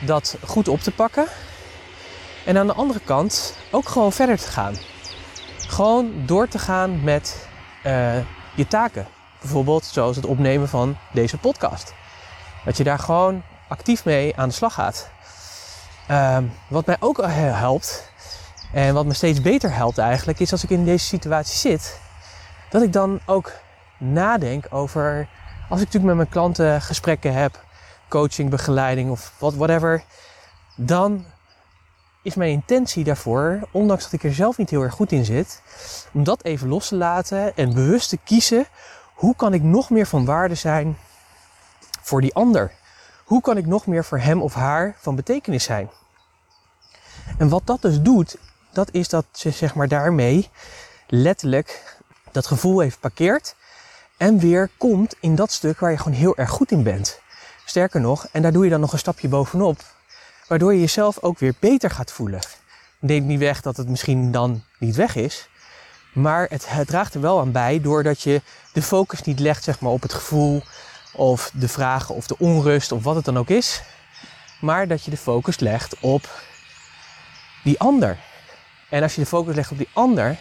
Dat 0.00 0.36
goed 0.46 0.68
op 0.68 0.80
te 0.80 0.90
pakken. 0.90 1.26
En 2.44 2.58
aan 2.58 2.66
de 2.66 2.72
andere 2.72 3.00
kant 3.00 3.54
ook 3.70 3.88
gewoon 3.88 4.12
verder 4.12 4.38
te 4.38 4.50
gaan. 4.50 4.74
Gewoon 5.56 6.12
door 6.26 6.48
te 6.48 6.58
gaan 6.58 7.04
met 7.04 7.48
uh, 7.86 8.16
je 8.54 8.66
taken. 8.68 9.06
Bijvoorbeeld 9.40 9.84
zoals 9.84 10.16
het 10.16 10.26
opnemen 10.26 10.68
van 10.68 10.96
deze 11.12 11.38
podcast. 11.38 11.94
Dat 12.64 12.76
je 12.76 12.84
daar 12.84 12.98
gewoon 12.98 13.42
actief 13.68 14.04
mee 14.04 14.36
aan 14.36 14.48
de 14.48 14.54
slag 14.54 14.74
gaat. 14.74 15.10
Uh, 16.10 16.38
wat 16.68 16.86
mij 16.86 16.96
ook 17.00 17.20
helpt 17.32 18.10
en 18.72 18.94
wat 18.94 19.06
me 19.06 19.14
steeds 19.14 19.40
beter 19.40 19.74
helpt 19.74 19.98
eigenlijk, 19.98 20.40
is 20.40 20.52
als 20.52 20.64
ik 20.64 20.70
in 20.70 20.84
deze 20.84 21.04
situatie 21.04 21.58
zit, 21.58 22.00
dat 22.70 22.82
ik 22.82 22.92
dan 22.92 23.20
ook 23.26 23.52
nadenk 23.98 24.66
over, 24.70 25.28
als 25.68 25.80
ik 25.80 25.86
natuurlijk 25.86 26.04
met 26.04 26.16
mijn 26.16 26.28
klanten 26.28 26.82
gesprekken 26.82 27.34
heb, 27.34 27.64
coaching, 28.08 28.50
begeleiding 28.50 29.10
of 29.10 29.32
wat, 29.38 29.54
whatever, 29.54 30.02
dan 30.76 31.24
is 32.22 32.34
mijn 32.34 32.50
intentie 32.50 33.04
daarvoor, 33.04 33.60
ondanks 33.70 34.02
dat 34.02 34.12
ik 34.12 34.24
er 34.24 34.34
zelf 34.34 34.56
niet 34.56 34.70
heel 34.70 34.82
erg 34.82 34.94
goed 34.94 35.12
in 35.12 35.24
zit, 35.24 35.62
om 36.12 36.24
dat 36.24 36.44
even 36.44 36.68
los 36.68 36.88
te 36.88 36.96
laten 36.96 37.56
en 37.56 37.74
bewust 37.74 38.08
te 38.08 38.18
kiezen. 38.24 38.66
Hoe 39.14 39.36
kan 39.36 39.54
ik 39.54 39.62
nog 39.62 39.90
meer 39.90 40.06
van 40.06 40.24
waarde 40.24 40.54
zijn 40.54 40.98
voor 42.02 42.20
die 42.20 42.34
ander? 42.34 42.72
Hoe 43.24 43.40
kan 43.40 43.56
ik 43.56 43.66
nog 43.66 43.86
meer 43.86 44.04
voor 44.04 44.18
hem 44.18 44.42
of 44.42 44.54
haar 44.54 44.96
van 44.98 45.16
betekenis 45.16 45.64
zijn? 45.64 45.90
En 47.38 47.48
wat 47.48 47.66
dat 47.66 47.82
dus 47.82 48.00
doet, 48.00 48.36
dat 48.72 48.88
is 48.92 49.08
dat 49.08 49.24
ze 49.32 49.50
zeg 49.50 49.74
maar 49.74 49.88
daarmee 49.88 50.50
letterlijk 51.06 51.96
dat 52.32 52.46
gevoel 52.46 52.80
heeft 52.80 53.00
parkeert 53.00 53.56
en 54.18 54.38
weer 54.38 54.70
komt 54.76 55.14
in 55.20 55.34
dat 55.34 55.52
stuk 55.52 55.80
waar 55.80 55.90
je 55.90 55.96
gewoon 55.96 56.18
heel 56.18 56.36
erg 56.36 56.50
goed 56.50 56.70
in 56.70 56.82
bent. 56.82 57.20
Sterker 57.64 58.00
nog, 58.00 58.26
en 58.32 58.42
daar 58.42 58.52
doe 58.52 58.64
je 58.64 58.70
dan 58.70 58.80
nog 58.80 58.92
een 58.92 58.98
stapje 58.98 59.28
bovenop, 59.28 59.80
waardoor 60.48 60.72
je 60.74 60.80
jezelf 60.80 61.22
ook 61.22 61.38
weer 61.38 61.54
beter 61.58 61.90
gaat 61.90 62.12
voelen. 62.12 62.40
Neemt 62.98 63.26
niet 63.26 63.38
weg 63.38 63.60
dat 63.60 63.76
het 63.76 63.88
misschien 63.88 64.32
dan 64.32 64.64
niet 64.78 64.96
weg 64.96 65.14
is, 65.14 65.48
maar 66.12 66.46
het, 66.50 66.68
draagt 66.86 67.14
er 67.14 67.20
wel 67.20 67.40
aan 67.40 67.52
bij 67.52 67.80
doordat 67.80 68.22
je 68.22 68.42
de 68.72 68.82
focus 68.82 69.22
niet 69.22 69.40
legt 69.40 69.64
zeg 69.64 69.80
maar, 69.80 69.92
op 69.92 70.02
het 70.02 70.14
gevoel 70.14 70.62
of 71.12 71.50
de 71.54 71.68
vragen 71.68 72.14
of 72.14 72.26
de 72.26 72.38
onrust 72.38 72.92
of 72.92 73.02
wat 73.02 73.16
het 73.16 73.24
dan 73.24 73.38
ook 73.38 73.48
is, 73.48 73.82
maar 74.60 74.88
dat 74.88 75.04
je 75.04 75.10
de 75.10 75.16
focus 75.16 75.58
legt 75.58 76.00
op 76.00 76.42
die 77.64 77.80
ander. 77.80 78.18
En 78.88 79.02
als 79.02 79.14
je 79.14 79.20
de 79.20 79.26
focus 79.26 79.54
legt 79.54 79.70
op 79.70 79.78
die 79.78 79.88
ander, 79.92 80.38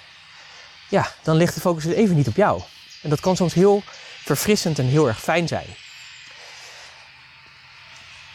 ja, 0.89 1.07
dan 1.23 1.35
ligt 1.35 1.53
de 1.53 1.61
focus 1.61 1.83
dus 1.83 1.93
even 1.93 2.15
niet 2.15 2.27
op 2.27 2.35
jou. 2.35 2.61
En 3.07 3.13
dat 3.13 3.21
kan 3.21 3.35
soms 3.35 3.53
heel 3.53 3.83
verfrissend 4.23 4.79
en 4.79 4.85
heel 4.85 5.07
erg 5.07 5.21
fijn 5.21 5.47
zijn. 5.47 5.65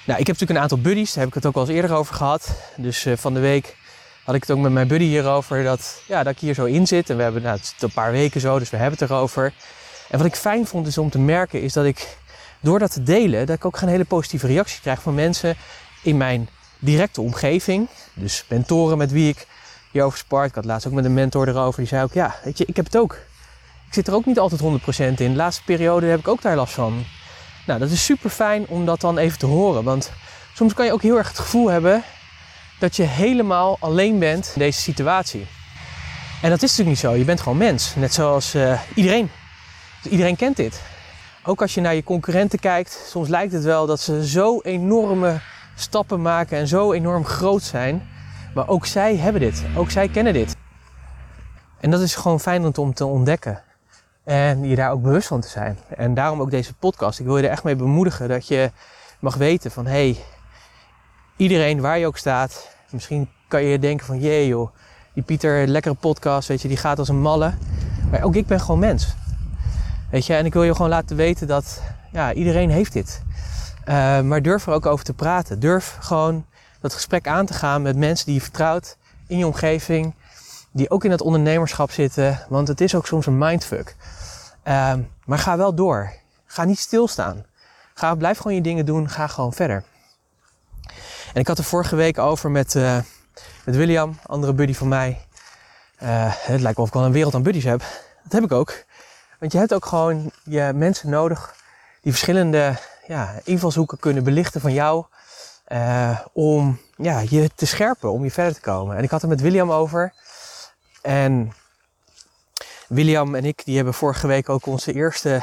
Nou, 0.04 0.20
ik 0.20 0.26
heb 0.26 0.38
natuurlijk 0.38 0.50
een 0.50 0.58
aantal 0.58 0.80
buddies, 0.80 1.12
daar 1.12 1.18
heb 1.18 1.28
ik 1.28 1.34
het 1.34 1.46
ook 1.46 1.54
al 1.54 1.60
eens 1.60 1.70
eerder 1.70 1.92
over 1.92 2.14
gehad. 2.14 2.50
Dus 2.76 3.04
uh, 3.04 3.16
van 3.16 3.34
de 3.34 3.40
week 3.40 3.76
had 4.24 4.34
ik 4.34 4.40
het 4.40 4.50
ook 4.50 4.58
met 4.58 4.72
mijn 4.72 4.88
buddy 4.88 5.04
hierover 5.04 5.64
dat, 5.64 6.02
ja, 6.06 6.22
dat 6.22 6.32
ik 6.32 6.38
hier 6.38 6.54
zo 6.54 6.64
in 6.64 6.86
zit. 6.86 7.10
En 7.10 7.16
we 7.16 7.22
hebben 7.22 7.42
nou, 7.42 7.56
het 7.56 7.74
een 7.78 7.92
paar 7.92 8.12
weken 8.12 8.40
zo, 8.40 8.58
dus 8.58 8.70
we 8.70 8.76
hebben 8.76 8.98
het 8.98 9.10
erover. 9.10 9.52
En 10.08 10.18
wat 10.18 10.26
ik 10.26 10.36
fijn 10.36 10.66
vond 10.66 10.86
is 10.86 10.98
om 10.98 11.10
te 11.10 11.18
merken 11.18 11.62
is 11.62 11.72
dat 11.72 11.84
ik 11.84 12.16
door 12.60 12.78
dat 12.78 12.92
te 12.92 13.02
delen, 13.02 13.46
dat 13.46 13.56
ik 13.56 13.64
ook 13.64 13.80
een 13.80 13.88
hele 13.88 14.04
positieve 14.04 14.46
reactie 14.46 14.80
krijg 14.80 15.02
van 15.02 15.14
mensen 15.14 15.56
in 16.02 16.16
mijn 16.16 16.48
directe 16.78 17.20
omgeving. 17.20 17.88
Dus 18.14 18.44
mentoren 18.48 18.98
met 18.98 19.10
wie 19.10 19.28
ik 19.28 19.46
hierover 19.90 20.18
spart. 20.18 20.48
Ik 20.48 20.54
had 20.54 20.64
laatst 20.64 20.86
ook 20.86 20.92
met 20.92 21.04
een 21.04 21.14
mentor 21.14 21.48
erover. 21.48 21.78
Die 21.78 21.88
zei 21.88 22.02
ook, 22.02 22.12
ja, 22.12 22.34
weet 22.44 22.58
je, 22.58 22.64
ik 22.66 22.76
heb 22.76 22.84
het 22.84 22.96
ook. 22.96 23.18
Ik 23.92 23.98
zit 23.98 24.08
er 24.08 24.14
ook 24.14 24.26
niet 24.26 24.38
altijd 24.38 24.60
100% 24.60 24.64
in. 24.96 25.14
De 25.14 25.28
laatste 25.28 25.64
periode 25.64 26.06
heb 26.06 26.18
ik 26.18 26.28
ook 26.28 26.42
daar 26.42 26.56
last 26.56 26.74
van. 26.74 27.04
Nou, 27.66 27.78
dat 27.78 27.90
is 27.90 28.04
super 28.04 28.30
fijn 28.30 28.66
om 28.68 28.84
dat 28.84 29.00
dan 29.00 29.18
even 29.18 29.38
te 29.38 29.46
horen. 29.46 29.84
Want 29.84 30.12
soms 30.54 30.74
kan 30.74 30.86
je 30.86 30.92
ook 30.92 31.02
heel 31.02 31.16
erg 31.16 31.28
het 31.28 31.38
gevoel 31.38 31.70
hebben 31.70 32.02
dat 32.78 32.96
je 32.96 33.02
helemaal 33.02 33.76
alleen 33.80 34.18
bent 34.18 34.50
in 34.54 34.60
deze 34.60 34.80
situatie. 34.80 35.46
En 36.42 36.50
dat 36.50 36.62
is 36.62 36.68
natuurlijk 36.68 36.88
niet 36.88 36.98
zo. 36.98 37.14
Je 37.14 37.24
bent 37.24 37.40
gewoon 37.40 37.58
mens. 37.58 37.94
Net 37.94 38.14
zoals 38.14 38.54
uh, 38.54 38.80
iedereen. 38.94 39.30
Dus 40.02 40.12
iedereen 40.12 40.36
kent 40.36 40.56
dit. 40.56 40.80
Ook 41.44 41.60
als 41.60 41.74
je 41.74 41.80
naar 41.80 41.94
je 41.94 42.04
concurrenten 42.04 42.58
kijkt, 42.58 43.04
soms 43.08 43.28
lijkt 43.28 43.52
het 43.52 43.64
wel 43.64 43.86
dat 43.86 44.00
ze 44.00 44.28
zo 44.28 44.60
enorme 44.60 45.40
stappen 45.74 46.22
maken 46.22 46.58
en 46.58 46.68
zo 46.68 46.92
enorm 46.92 47.24
groot 47.24 47.62
zijn. 47.62 48.08
Maar 48.54 48.68
ook 48.68 48.86
zij 48.86 49.16
hebben 49.16 49.40
dit. 49.40 49.62
Ook 49.76 49.90
zij 49.90 50.08
kennen 50.08 50.32
dit. 50.32 50.56
En 51.80 51.90
dat 51.90 52.00
is 52.00 52.14
gewoon 52.14 52.40
fijn 52.40 52.78
om 52.78 52.94
te 52.94 53.04
ontdekken. 53.04 53.62
En 54.24 54.68
je 54.68 54.76
daar 54.76 54.90
ook 54.90 55.02
bewust 55.02 55.28
van 55.28 55.40
te 55.40 55.48
zijn. 55.48 55.78
En 55.96 56.14
daarom 56.14 56.40
ook 56.40 56.50
deze 56.50 56.74
podcast. 56.74 57.18
Ik 57.18 57.26
wil 57.26 57.36
je 57.36 57.44
er 57.44 57.50
echt 57.50 57.64
mee 57.64 57.76
bemoedigen 57.76 58.28
dat 58.28 58.48
je 58.48 58.70
mag 59.20 59.34
weten 59.34 59.70
van 59.70 59.86
hé, 59.86 60.10
hey, 60.10 60.24
iedereen 61.36 61.80
waar 61.80 61.98
je 61.98 62.06
ook 62.06 62.16
staat. 62.16 62.68
Misschien 62.90 63.28
kan 63.48 63.62
je 63.62 63.78
denken 63.78 64.06
van 64.06 64.20
jee 64.20 64.46
joh, 64.46 64.70
die 65.14 65.22
Pieter, 65.22 65.66
lekkere 65.66 65.94
podcast, 65.94 66.48
weet 66.48 66.62
je, 66.62 66.68
die 66.68 66.76
gaat 66.76 66.98
als 66.98 67.08
een 67.08 67.20
malle. 67.20 67.52
Maar 68.10 68.22
ook 68.22 68.34
ik 68.34 68.46
ben 68.46 68.60
gewoon 68.60 68.80
mens. 68.80 69.14
Weet 70.10 70.26
je, 70.26 70.34
en 70.34 70.46
ik 70.46 70.52
wil 70.52 70.62
je 70.62 70.74
gewoon 70.74 70.90
laten 70.90 71.16
weten 71.16 71.46
dat 71.46 71.82
ja, 72.12 72.32
iedereen 72.32 72.70
heeft 72.70 72.92
dit. 72.92 73.22
Uh, 73.88 74.20
maar 74.20 74.42
durf 74.42 74.66
er 74.66 74.72
ook 74.72 74.86
over 74.86 75.04
te 75.04 75.14
praten. 75.14 75.60
Durf 75.60 75.96
gewoon 76.00 76.46
dat 76.80 76.94
gesprek 76.94 77.26
aan 77.26 77.46
te 77.46 77.54
gaan 77.54 77.82
met 77.82 77.96
mensen 77.96 78.26
die 78.26 78.34
je 78.34 78.40
vertrouwt 78.40 78.96
in 79.26 79.38
je 79.38 79.46
omgeving, 79.46 80.14
die 80.72 80.90
ook 80.90 81.04
in 81.04 81.10
het 81.10 81.20
ondernemerschap 81.20 81.90
zitten, 81.90 82.46
want 82.48 82.68
het 82.68 82.80
is 82.80 82.94
ook 82.94 83.06
soms 83.06 83.26
een 83.26 83.38
mindfuck. 83.38 83.96
Uh, 84.64 84.94
maar 85.24 85.38
ga 85.38 85.56
wel 85.56 85.74
door. 85.74 86.12
Ga 86.46 86.64
niet 86.64 86.78
stilstaan. 86.78 87.44
Ga, 87.94 88.14
blijf 88.14 88.36
gewoon 88.36 88.54
je 88.54 88.62
dingen 88.62 88.86
doen. 88.86 89.08
Ga 89.08 89.26
gewoon 89.26 89.52
verder. 89.52 89.84
En 91.34 91.40
ik 91.40 91.46
had 91.46 91.58
er 91.58 91.64
vorige 91.64 91.96
week 91.96 92.18
over 92.18 92.50
met, 92.50 92.74
uh, 92.74 92.98
met 93.64 93.76
William, 93.76 94.18
andere 94.26 94.52
buddy 94.52 94.74
van 94.74 94.88
mij. 94.88 95.26
Uh, 96.02 96.08
het 96.36 96.60
lijkt 96.60 96.76
wel 96.76 96.84
of 96.84 96.86
ik 96.86 96.94
wel 96.94 97.04
een 97.04 97.12
wereld 97.12 97.34
aan 97.34 97.42
buddies 97.42 97.64
heb. 97.64 97.80
Dat 98.22 98.32
heb 98.32 98.42
ik 98.42 98.52
ook. 98.52 98.84
Want 99.38 99.52
je 99.52 99.58
hebt 99.58 99.74
ook 99.74 99.86
gewoon 99.86 100.32
je 100.44 100.72
mensen 100.74 101.10
nodig 101.10 101.54
die 102.00 102.12
verschillende 102.12 102.74
ja, 103.06 103.34
invalshoeken 103.44 103.98
kunnen 103.98 104.24
belichten 104.24 104.60
van 104.60 104.72
jou. 104.72 105.04
Uh, 105.68 106.18
om 106.32 106.80
ja, 106.96 107.22
je 107.28 107.50
te 107.54 107.66
scherpen, 107.66 108.12
om 108.12 108.24
je 108.24 108.30
verder 108.30 108.54
te 108.54 108.60
komen. 108.60 108.96
En 108.96 109.02
ik 109.02 109.10
had 109.10 109.22
er 109.22 109.28
met 109.28 109.40
William 109.40 109.72
over. 109.72 110.12
En 111.02 111.52
William 112.88 113.34
en 113.34 113.44
ik 113.44 113.64
die 113.64 113.76
hebben 113.76 113.94
vorige 113.94 114.26
week 114.26 114.48
ook 114.48 114.66
onze 114.66 114.92
eerste 114.92 115.42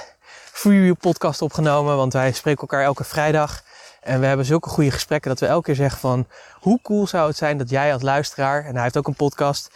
Freeview 0.51 0.95
podcast 0.99 1.41
opgenomen. 1.41 1.95
Want 1.95 2.13
wij 2.13 2.31
spreken 2.31 2.61
elkaar 2.61 2.83
elke 2.83 3.03
vrijdag. 3.03 3.63
En 4.01 4.19
we 4.19 4.25
hebben 4.25 4.45
zulke 4.45 4.69
goede 4.69 4.91
gesprekken 4.91 5.29
dat 5.29 5.39
we 5.39 5.45
elke 5.45 5.65
keer 5.65 5.75
zeggen 5.75 5.99
van... 5.99 6.27
Hoe 6.53 6.79
cool 6.81 7.07
zou 7.07 7.27
het 7.27 7.37
zijn 7.37 7.57
dat 7.57 7.69
jij 7.69 7.93
als 7.93 8.01
luisteraar, 8.01 8.65
en 8.65 8.73
hij 8.73 8.83
heeft 8.83 8.97
ook 8.97 9.07
een 9.07 9.15
podcast... 9.15 9.69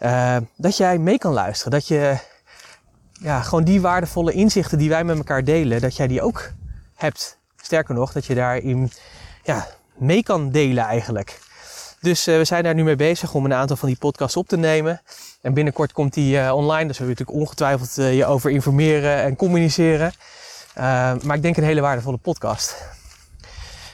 Uh, 0.00 0.36
dat 0.56 0.76
jij 0.76 0.98
mee 0.98 1.18
kan 1.18 1.32
luisteren. 1.32 1.72
Dat 1.72 1.88
je 1.88 2.18
ja, 3.12 3.42
gewoon 3.42 3.64
die 3.64 3.80
waardevolle 3.80 4.32
inzichten 4.32 4.78
die 4.78 4.88
wij 4.88 5.04
met 5.04 5.16
elkaar 5.16 5.44
delen, 5.44 5.80
dat 5.80 5.96
jij 5.96 6.06
die 6.06 6.22
ook 6.22 6.50
hebt. 6.94 7.38
Sterker 7.56 7.94
nog, 7.94 8.12
dat 8.12 8.26
je 8.26 8.34
daarin 8.34 8.92
ja, 9.42 9.66
mee 9.94 10.22
kan 10.22 10.50
delen 10.50 10.84
eigenlijk. 10.84 11.40
Dus 12.04 12.28
uh, 12.28 12.36
we 12.36 12.44
zijn 12.44 12.62
daar 12.62 12.74
nu 12.74 12.84
mee 12.84 12.96
bezig 12.96 13.34
om 13.34 13.44
een 13.44 13.54
aantal 13.54 13.76
van 13.76 13.88
die 13.88 13.98
podcasts 13.98 14.36
op 14.36 14.48
te 14.48 14.56
nemen. 14.56 15.00
En 15.42 15.54
binnenkort 15.54 15.92
komt 15.92 16.14
die 16.14 16.36
uh, 16.36 16.54
online, 16.54 16.86
dus 16.86 16.98
we 16.98 17.04
willen 17.04 17.18
natuurlijk 17.18 17.38
ongetwijfeld 17.38 17.98
uh, 17.98 18.16
je 18.16 18.26
over 18.26 18.50
informeren 18.50 19.16
en 19.16 19.36
communiceren. 19.36 20.12
maar 21.22 21.34
ik 21.34 21.42
denk 21.42 21.56
een 21.56 21.64
hele 21.64 21.80
waardevolle 21.80 22.16
podcast. 22.16 22.76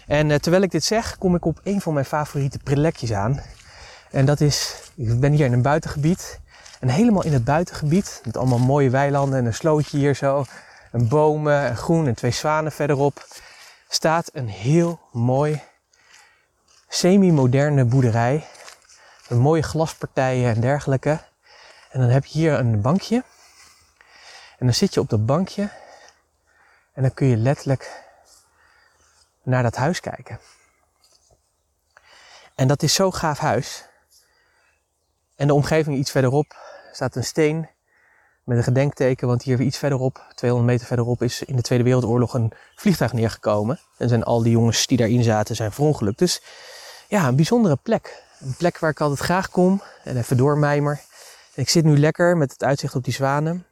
En 0.06 0.40
terwijl 0.40 0.62
ik 0.62 0.70
dit 0.70 0.84
zeg, 0.84 1.18
kom 1.18 1.34
ik 1.34 1.44
op 1.44 1.60
een 1.64 1.80
van 1.80 1.94
mijn 1.94 2.06
favoriete 2.06 2.58
prelekjes 2.58 3.12
aan. 3.12 3.40
En 4.10 4.24
dat 4.24 4.40
is, 4.40 4.74
ik 4.96 5.20
ben 5.20 5.32
hier 5.32 5.46
in 5.46 5.52
een 5.52 5.62
buitengebied. 5.62 6.40
En 6.80 6.88
helemaal 6.88 7.24
in 7.24 7.32
het 7.32 7.44
buitengebied, 7.44 8.20
met 8.24 8.36
allemaal 8.36 8.58
mooie 8.58 8.90
weilanden 8.90 9.38
en 9.38 9.46
een 9.46 9.54
slootje 9.54 9.96
hier 9.96 10.14
zo, 10.14 10.44
en 10.92 11.08
bomen 11.08 11.60
en 11.60 11.76
groen 11.76 12.06
en 12.06 12.14
twee 12.14 12.30
zwanen 12.30 12.72
verderop, 12.72 13.26
staat 13.88 14.30
een 14.32 14.48
heel 14.48 15.00
mooi 15.12 15.60
semi-moderne 16.92 17.84
boerderij. 17.84 18.46
Met 19.28 19.38
mooie 19.38 19.62
glaspartijen 19.62 20.54
en 20.54 20.60
dergelijke. 20.60 21.20
En 21.90 22.00
dan 22.00 22.08
heb 22.08 22.24
je 22.24 22.38
hier 22.38 22.52
een 22.52 22.80
bankje. 22.80 23.24
En 24.58 24.66
dan 24.66 24.74
zit 24.74 24.94
je 24.94 25.00
op 25.00 25.08
dat 25.08 25.26
bankje. 25.26 25.70
En 26.92 27.02
dan 27.02 27.14
kun 27.14 27.26
je 27.26 27.36
letterlijk 27.36 28.02
naar 29.42 29.62
dat 29.62 29.76
huis 29.76 30.00
kijken. 30.00 30.38
En 32.54 32.68
dat 32.68 32.82
is 32.82 32.94
zo'n 32.94 33.14
gaaf 33.14 33.38
huis. 33.38 33.84
En 35.36 35.46
de 35.46 35.54
omgeving 35.54 35.96
iets 35.96 36.10
verderop 36.10 36.56
staat 36.92 37.16
een 37.16 37.24
steen 37.24 37.68
met 38.44 38.56
een 38.56 38.64
gedenkteken. 38.64 39.26
Want 39.26 39.42
hier 39.42 39.60
iets 39.60 39.78
verderop, 39.78 40.32
200 40.34 40.72
meter 40.72 40.86
verderop, 40.86 41.22
is 41.22 41.42
in 41.42 41.56
de 41.56 41.62
Tweede 41.62 41.84
Wereldoorlog 41.84 42.34
een 42.34 42.52
vliegtuig 42.74 43.12
neergekomen. 43.12 43.80
En 43.96 44.08
zijn 44.08 44.24
al 44.24 44.42
die 44.42 44.52
jongens 44.52 44.86
die 44.86 44.98
daarin 44.98 45.22
zaten 45.22 45.56
zijn 45.56 45.72
verongelukt. 45.72 46.18
Dus 46.18 46.42
ja, 47.10 47.28
een 47.28 47.36
bijzondere 47.36 47.76
plek. 47.82 48.22
Een 48.40 48.54
plek 48.58 48.78
waar 48.78 48.90
ik 48.90 49.00
altijd 49.00 49.20
graag 49.20 49.50
kom 49.50 49.82
en 50.04 50.16
even 50.16 50.36
doormijmer. 50.36 51.00
Ik 51.54 51.68
zit 51.68 51.84
nu 51.84 51.98
lekker 51.98 52.36
met 52.36 52.52
het 52.52 52.64
uitzicht 52.64 52.94
op 52.94 53.04
die 53.04 53.12
zwanen. 53.12 53.66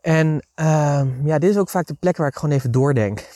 En 0.00 0.46
uh, 0.60 1.02
ja, 1.24 1.38
dit 1.38 1.50
is 1.50 1.56
ook 1.56 1.70
vaak 1.70 1.86
de 1.86 1.94
plek 1.94 2.16
waar 2.16 2.28
ik 2.28 2.34
gewoon 2.34 2.54
even 2.54 2.70
doordenk. 2.70 3.28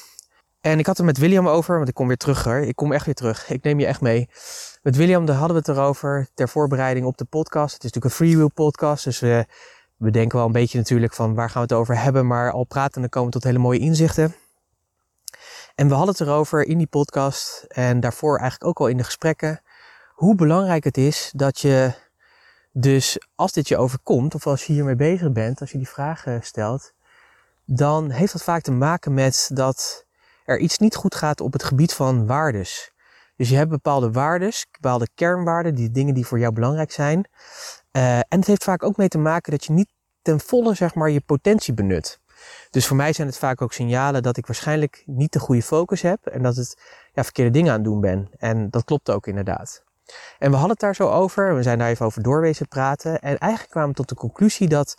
En 0.61 0.79
ik 0.79 0.87
had 0.87 0.97
het 0.97 1.07
met 1.07 1.19
William 1.19 1.49
over, 1.49 1.77
want 1.77 1.89
ik 1.89 1.95
kom 1.95 2.07
weer 2.07 2.17
terug 2.17 2.45
hoor. 2.45 2.57
Ik 2.57 2.77
kom 2.77 2.93
echt 2.93 3.05
weer 3.05 3.15
terug. 3.15 3.51
Ik 3.51 3.63
neem 3.63 3.81
je 3.81 3.87
echt 3.87 4.01
mee. 4.01 4.29
Met 4.83 4.97
William 4.97 5.27
daar 5.27 5.37
hadden 5.37 5.57
we 5.57 5.71
het 5.71 5.79
erover 5.79 6.29
ter 6.35 6.49
voorbereiding 6.49 7.07
op 7.07 7.17
de 7.17 7.25
podcast. 7.25 7.75
Het 7.75 7.85
is 7.85 7.93
natuurlijk 7.93 8.05
een 8.05 8.27
freewheel 8.27 8.51
podcast, 8.51 9.05
dus 9.05 9.19
we 9.19 9.47
bedenken 9.97 10.37
wel 10.39 10.47
een 10.47 10.53
beetje 10.53 10.79
natuurlijk 10.79 11.15
van 11.15 11.35
waar 11.35 11.51
gaan 11.51 11.63
we 11.63 11.75
het 11.75 11.81
over 11.81 11.99
hebben. 11.99 12.27
Maar 12.27 12.53
al 12.53 12.65
praten 12.65 13.01
dan 13.01 13.11
komen 13.11 13.29
we 13.29 13.35
tot 13.35 13.45
hele 13.45 13.59
mooie 13.59 13.79
inzichten. 13.79 14.35
En 15.79 15.89
we 15.89 15.95
hadden 15.95 16.15
het 16.15 16.27
erover 16.27 16.67
in 16.67 16.79
die 16.79 16.87
podcast 16.87 17.65
en 17.69 18.01
daarvoor 18.01 18.39
eigenlijk 18.39 18.71
ook 18.71 18.79
al 18.81 18.87
in 18.87 18.97
de 18.97 19.05
gesprekken. 19.05 19.61
Hoe 20.15 20.35
belangrijk 20.35 20.85
het 20.85 20.97
is 20.97 21.33
dat 21.35 21.61
je 21.61 21.93
dus 22.73 23.19
als 23.35 23.53
dit 23.53 23.69
je 23.69 23.77
overkomt 23.77 24.35
of 24.35 24.47
als 24.47 24.65
je 24.65 24.73
hiermee 24.73 24.97
bezig 24.97 25.33
bent, 25.33 25.61
als 25.61 25.71
je 25.71 25.79
die 25.79 25.89
vragen 25.89 26.43
stelt, 26.43 26.93
dan 27.65 28.11
heeft 28.11 28.33
dat 28.33 28.43
vaak 28.43 28.63
te 28.63 28.73
maken 28.73 29.15
met 29.15 29.51
dat 29.53 30.07
er 30.45 30.59
iets 30.59 30.79
niet 30.79 30.97
goed 30.97 31.15
gaat 31.15 31.41
op 31.41 31.53
het 31.53 31.63
gebied 31.63 31.95
van 31.95 32.27
waardes. 32.27 32.93
Dus 33.37 33.49
je 33.49 33.57
hebt 33.57 33.71
bepaalde 33.71 34.11
waardes, 34.11 34.67
bepaalde 34.71 35.09
kernwaarden, 35.15 35.75
die 35.75 35.91
dingen 35.91 36.15
die 36.15 36.27
voor 36.27 36.39
jou 36.39 36.53
belangrijk 36.53 36.93
zijn. 36.93 37.29
Uh, 37.93 38.17
en 38.19 38.25
het 38.29 38.47
heeft 38.47 38.65
vaak 38.65 38.83
ook 38.83 38.97
mee 38.97 39.09
te 39.09 39.19
maken 39.19 39.53
dat 39.53 39.65
je 39.65 39.73
niet 39.73 39.93
ten 40.23 40.41
volle 40.41 40.75
zeg 40.75 40.95
maar, 40.95 41.11
je 41.11 41.21
potentie 41.21 41.75
benut. 41.75 42.21
Dus 42.71 42.87
voor 42.87 42.97
mij 42.97 43.13
zijn 43.13 43.27
het 43.29 43.39
vaak 43.39 43.63
ook 43.63 43.73
signalen 43.73 44.23
dat 44.23 44.37
ik 44.37 44.47
waarschijnlijk 44.47 45.03
niet 45.07 45.33
de 45.33 45.39
goede 45.39 45.63
focus 45.63 46.03
heb 46.03 46.27
en 46.27 46.43
dat 46.43 46.57
het 46.57 46.83
ja, 47.13 47.25
verkeerde 47.25 47.51
dingen 47.51 47.71
aan 47.71 47.79
het 47.79 47.85
doen 47.85 48.01
ben. 48.01 48.31
En 48.39 48.71
dat 48.71 48.85
klopt 48.85 49.11
ook 49.11 49.27
inderdaad. 49.27 49.83
En 50.39 50.51
we 50.51 50.57
hadden 50.57 50.71
het 50.71 50.81
daar 50.81 50.95
zo 50.95 51.09
over, 51.11 51.55
we 51.55 51.63
zijn 51.63 51.79
daar 51.79 51.89
even 51.89 52.07
over 52.07 52.23
doorwezen 52.23 52.69
praten. 52.69 53.21
En 53.21 53.39
eigenlijk 53.39 53.71
kwamen 53.71 53.91
we 53.91 53.97
tot 53.97 54.09
de 54.09 54.15
conclusie 54.15 54.69
dat 54.69 54.97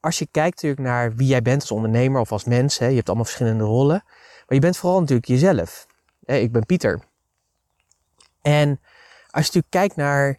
als 0.00 0.18
je 0.18 0.28
kijkt 0.30 0.54
natuurlijk 0.54 0.88
naar 0.88 1.14
wie 1.14 1.26
jij 1.26 1.42
bent 1.42 1.60
als 1.60 1.70
ondernemer 1.70 2.20
of 2.20 2.32
als 2.32 2.44
mens, 2.44 2.78
hè, 2.78 2.86
je 2.86 2.94
hebt 2.94 3.06
allemaal 3.06 3.24
verschillende 3.24 3.64
rollen, 3.64 4.02
maar 4.04 4.44
je 4.46 4.58
bent 4.58 4.76
vooral 4.76 5.00
natuurlijk 5.00 5.26
jezelf. 5.26 5.86
Ik 6.24 6.52
ben 6.52 6.66
Pieter. 6.66 7.00
En 8.42 8.68
als 9.30 9.46
je 9.46 9.52
natuurlijk 9.52 9.70
kijkt 9.70 9.96
naar 9.96 10.38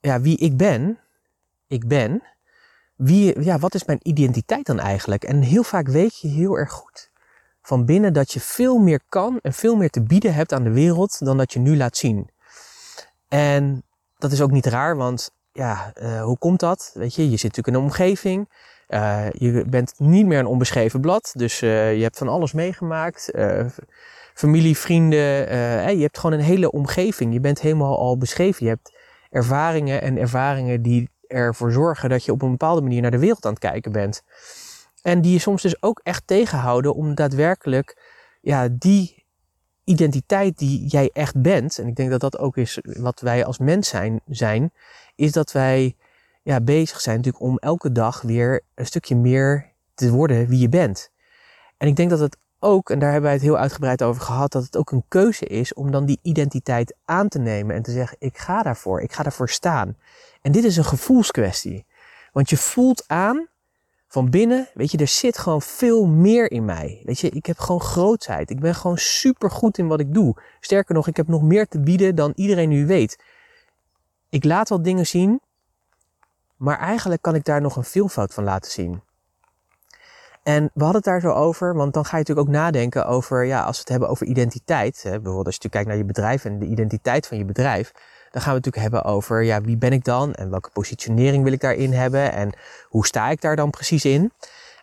ja, 0.00 0.20
wie 0.20 0.38
ik 0.38 0.56
ben, 0.56 0.98
ik 1.66 1.88
ben, 1.88 2.22
wie, 2.96 3.42
ja, 3.42 3.58
wat 3.58 3.74
is 3.74 3.84
mijn 3.84 3.98
identiteit 4.02 4.66
dan 4.66 4.78
eigenlijk? 4.78 5.24
En 5.24 5.42
heel 5.42 5.62
vaak 5.62 5.88
weet 5.88 6.20
je 6.20 6.28
heel 6.28 6.58
erg 6.58 6.70
goed 6.70 7.10
van 7.62 7.84
binnen 7.84 8.12
dat 8.12 8.32
je 8.32 8.40
veel 8.40 8.78
meer 8.78 9.00
kan 9.08 9.38
en 9.42 9.52
veel 9.52 9.76
meer 9.76 9.90
te 9.90 10.02
bieden 10.02 10.34
hebt 10.34 10.52
aan 10.52 10.62
de 10.62 10.72
wereld 10.72 11.24
dan 11.24 11.36
dat 11.36 11.52
je 11.52 11.58
nu 11.58 11.76
laat 11.76 11.96
zien. 11.96 12.30
En 13.28 13.82
dat 14.18 14.32
is 14.32 14.40
ook 14.40 14.50
niet 14.50 14.66
raar, 14.66 14.96
want 14.96 15.30
ja, 15.52 15.92
uh, 16.02 16.22
hoe 16.22 16.38
komt 16.38 16.60
dat? 16.60 16.90
Weet 16.94 17.14
je, 17.14 17.22
je 17.22 17.36
zit 17.36 17.42
natuurlijk 17.42 17.68
in 17.68 17.74
een 17.74 17.88
omgeving. 17.88 18.48
Uh, 18.88 19.30
je 19.30 19.64
bent 19.68 19.94
niet 19.96 20.26
meer 20.26 20.38
een 20.38 20.46
onbeschreven 20.46 21.00
blad, 21.00 21.32
dus 21.36 21.62
uh, 21.62 21.96
je 21.96 22.02
hebt 22.02 22.18
van 22.18 22.28
alles 22.28 22.52
meegemaakt. 22.52 23.30
familie, 24.34 24.76
vrienden, 24.78 25.18
je 25.96 26.02
hebt 26.02 26.18
gewoon 26.18 26.38
een 26.38 26.44
hele 26.44 26.70
omgeving. 26.70 27.32
Je 27.32 27.40
bent 27.40 27.60
helemaal 27.60 27.98
al 27.98 28.18
beschreven. 28.18 28.64
Je 28.64 28.70
hebt 28.70 28.98
ervaringen 29.30 30.02
en 30.02 30.18
ervaringen 30.18 30.82
die 30.82 31.10
ervoor 31.32 31.72
zorgen 31.72 32.08
dat 32.08 32.24
je 32.24 32.32
op 32.32 32.42
een 32.42 32.50
bepaalde 32.50 32.80
manier 32.80 33.02
naar 33.02 33.10
de 33.10 33.18
wereld 33.18 33.44
aan 33.44 33.50
het 33.50 33.60
kijken 33.60 33.92
bent. 33.92 34.22
En 35.02 35.20
die 35.20 35.32
je 35.32 35.38
soms 35.38 35.62
dus 35.62 35.82
ook 35.82 36.00
echt 36.02 36.26
tegenhouden 36.26 36.94
om 36.94 37.14
daadwerkelijk 37.14 37.96
ja, 38.40 38.68
die 38.68 39.24
identiteit 39.84 40.58
die 40.58 40.86
jij 40.86 41.10
echt 41.12 41.42
bent, 41.42 41.78
en 41.78 41.86
ik 41.86 41.96
denk 41.96 42.10
dat 42.10 42.20
dat 42.20 42.38
ook 42.38 42.56
is 42.56 42.78
wat 42.82 43.20
wij 43.20 43.44
als 43.44 43.58
mens 43.58 43.88
zijn, 43.88 44.20
zijn 44.26 44.72
is 45.14 45.32
dat 45.32 45.52
wij 45.52 45.96
ja, 46.42 46.60
bezig 46.60 47.00
zijn 47.00 47.16
natuurlijk 47.16 47.44
om 47.44 47.58
elke 47.58 47.92
dag 47.92 48.20
weer 48.20 48.60
een 48.74 48.86
stukje 48.86 49.16
meer 49.16 49.72
te 49.94 50.10
worden 50.10 50.46
wie 50.46 50.58
je 50.58 50.68
bent. 50.68 51.10
En 51.76 51.88
ik 51.88 51.96
denk 51.96 52.10
dat 52.10 52.18
het 52.18 52.36
ook, 52.62 52.90
en 52.90 52.98
daar 52.98 53.10
hebben 53.10 53.30
wij 53.30 53.38
het 53.38 53.48
heel 53.48 53.58
uitgebreid 53.58 54.02
over 54.02 54.22
gehad, 54.22 54.52
dat 54.52 54.64
het 54.64 54.76
ook 54.76 54.90
een 54.90 55.04
keuze 55.08 55.46
is 55.46 55.74
om 55.74 55.90
dan 55.90 56.06
die 56.06 56.18
identiteit 56.22 56.94
aan 57.04 57.28
te 57.28 57.38
nemen 57.38 57.76
en 57.76 57.82
te 57.82 57.90
zeggen, 57.90 58.16
ik 58.20 58.38
ga 58.38 58.62
daarvoor, 58.62 59.00
ik 59.00 59.12
ga 59.12 59.22
daarvoor 59.22 59.48
staan. 59.48 59.96
En 60.42 60.52
dit 60.52 60.64
is 60.64 60.76
een 60.76 60.84
gevoelskwestie. 60.84 61.86
Want 62.32 62.50
je 62.50 62.56
voelt 62.56 63.04
aan 63.06 63.48
van 64.08 64.30
binnen, 64.30 64.68
weet 64.74 64.90
je, 64.90 64.98
er 64.98 65.08
zit 65.08 65.38
gewoon 65.38 65.62
veel 65.62 66.06
meer 66.06 66.50
in 66.50 66.64
mij. 66.64 67.02
Weet 67.04 67.18
je, 67.18 67.28
ik 67.30 67.46
heb 67.46 67.58
gewoon 67.58 67.80
grootsheid. 67.80 68.50
Ik 68.50 68.60
ben 68.60 68.74
gewoon 68.74 68.98
super 68.98 69.50
goed 69.50 69.78
in 69.78 69.86
wat 69.86 70.00
ik 70.00 70.14
doe. 70.14 70.36
Sterker 70.60 70.94
nog, 70.94 71.08
ik 71.08 71.16
heb 71.16 71.28
nog 71.28 71.42
meer 71.42 71.68
te 71.68 71.80
bieden 71.80 72.14
dan 72.14 72.32
iedereen 72.34 72.68
nu 72.68 72.86
weet. 72.86 73.24
Ik 74.28 74.44
laat 74.44 74.68
wel 74.68 74.82
dingen 74.82 75.06
zien, 75.06 75.40
maar 76.56 76.78
eigenlijk 76.78 77.22
kan 77.22 77.34
ik 77.34 77.44
daar 77.44 77.60
nog 77.60 77.76
een 77.76 77.84
veelvoud 77.84 78.34
van 78.34 78.44
laten 78.44 78.70
zien. 78.70 79.02
En 80.42 80.70
we 80.74 80.82
hadden 80.82 81.02
het 81.02 81.04
daar 81.04 81.20
zo 81.20 81.30
over, 81.30 81.74
want 81.74 81.94
dan 81.94 82.04
ga 82.04 82.10
je 82.10 82.18
natuurlijk 82.18 82.48
ook 82.48 82.54
nadenken 82.54 83.06
over, 83.06 83.44
ja, 83.44 83.62
als 83.62 83.74
we 83.76 83.80
het 83.80 83.88
hebben 83.88 84.08
over 84.08 84.26
identiteit. 84.26 85.02
Hè, 85.02 85.10
bijvoorbeeld 85.10 85.46
als 85.46 85.58
je 85.60 85.68
kijkt 85.68 85.88
naar 85.88 85.96
je 85.96 86.04
bedrijf 86.04 86.44
en 86.44 86.58
de 86.58 86.66
identiteit 86.66 87.26
van 87.26 87.38
je 87.38 87.44
bedrijf. 87.44 87.92
Dan 88.30 88.42
gaan 88.42 88.50
we 88.52 88.56
het 88.56 88.64
natuurlijk 88.64 88.94
hebben 88.94 89.04
over, 89.04 89.42
ja, 89.42 89.60
wie 89.60 89.76
ben 89.76 89.92
ik 89.92 90.04
dan? 90.04 90.34
En 90.34 90.50
welke 90.50 90.70
positionering 90.72 91.44
wil 91.44 91.52
ik 91.52 91.60
daarin 91.60 91.92
hebben? 91.92 92.32
En 92.32 92.52
hoe 92.88 93.06
sta 93.06 93.30
ik 93.30 93.40
daar 93.40 93.56
dan 93.56 93.70
precies 93.70 94.04
in? 94.04 94.32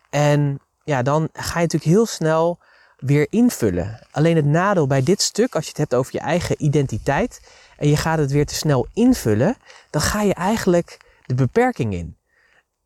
En 0.09 0.59
ja, 0.83 1.01
dan 1.01 1.29
ga 1.33 1.59
je 1.59 1.65
natuurlijk 1.65 1.91
heel 1.91 2.05
snel 2.05 2.59
weer 2.97 3.27
invullen. 3.29 4.07
Alleen 4.11 4.35
het 4.35 4.45
nadeel 4.45 4.87
bij 4.87 5.03
dit 5.03 5.21
stuk, 5.21 5.55
als 5.55 5.63
je 5.63 5.69
het 5.69 5.77
hebt 5.77 5.93
over 5.93 6.13
je 6.13 6.19
eigen 6.19 6.63
identiteit 6.63 7.41
en 7.77 7.87
je 7.87 7.97
gaat 7.97 8.17
het 8.17 8.31
weer 8.31 8.45
te 8.45 8.55
snel 8.55 8.87
invullen, 8.93 9.55
dan 9.89 10.01
ga 10.01 10.21
je 10.21 10.33
eigenlijk 10.33 10.97
de 11.25 11.33
beperking 11.33 11.93
in. 11.93 12.18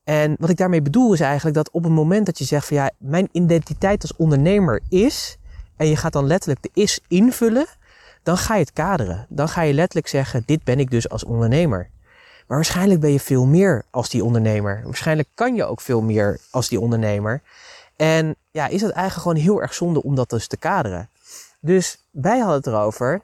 En 0.03 0.35
wat 0.39 0.49
ik 0.49 0.57
daarmee 0.57 0.81
bedoel 0.81 1.13
is 1.13 1.19
eigenlijk 1.19 1.55
dat 1.55 1.71
op 1.71 1.83
het 1.83 1.91
moment 1.91 2.25
dat 2.25 2.37
je 2.37 2.43
zegt 2.43 2.67
van 2.67 2.77
ja, 2.77 2.91
mijn 2.97 3.29
identiteit 3.31 4.01
als 4.01 4.15
ondernemer 4.15 4.81
is, 4.89 5.37
en 5.75 5.87
je 5.87 5.95
gaat 5.95 6.13
dan 6.13 6.27
letterlijk 6.27 6.61
de 6.61 6.69
is 6.73 6.99
invullen, 7.07 7.65
dan 8.23 8.37
ga 8.37 8.53
je 8.53 8.59
het 8.59 8.73
kaderen. 8.73 9.25
Dan 9.29 9.49
ga 9.49 9.61
je 9.61 9.73
letterlijk 9.73 10.07
zeggen, 10.07 10.43
dit 10.45 10.63
ben 10.63 10.79
ik 10.79 10.91
dus 10.91 11.09
als 11.09 11.23
ondernemer. 11.23 11.89
Maar 12.47 12.57
waarschijnlijk 12.57 12.99
ben 12.99 13.11
je 13.11 13.19
veel 13.19 13.45
meer 13.45 13.83
als 13.89 14.09
die 14.09 14.23
ondernemer. 14.23 14.81
Waarschijnlijk 14.83 15.27
kan 15.33 15.55
je 15.55 15.65
ook 15.65 15.81
veel 15.81 16.01
meer 16.01 16.39
als 16.49 16.69
die 16.69 16.79
ondernemer. 16.79 17.41
En 17.95 18.35
ja, 18.51 18.67
is 18.67 18.81
het 18.81 18.91
eigenlijk 18.91 19.27
gewoon 19.27 19.43
heel 19.43 19.61
erg 19.61 19.73
zonde 19.73 20.03
om 20.03 20.15
dat 20.15 20.29
dus 20.29 20.47
te 20.47 20.57
kaderen. 20.57 21.09
Dus 21.59 21.97
wij 22.11 22.37
hadden 22.37 22.57
het 22.57 22.67
erover, 22.67 23.21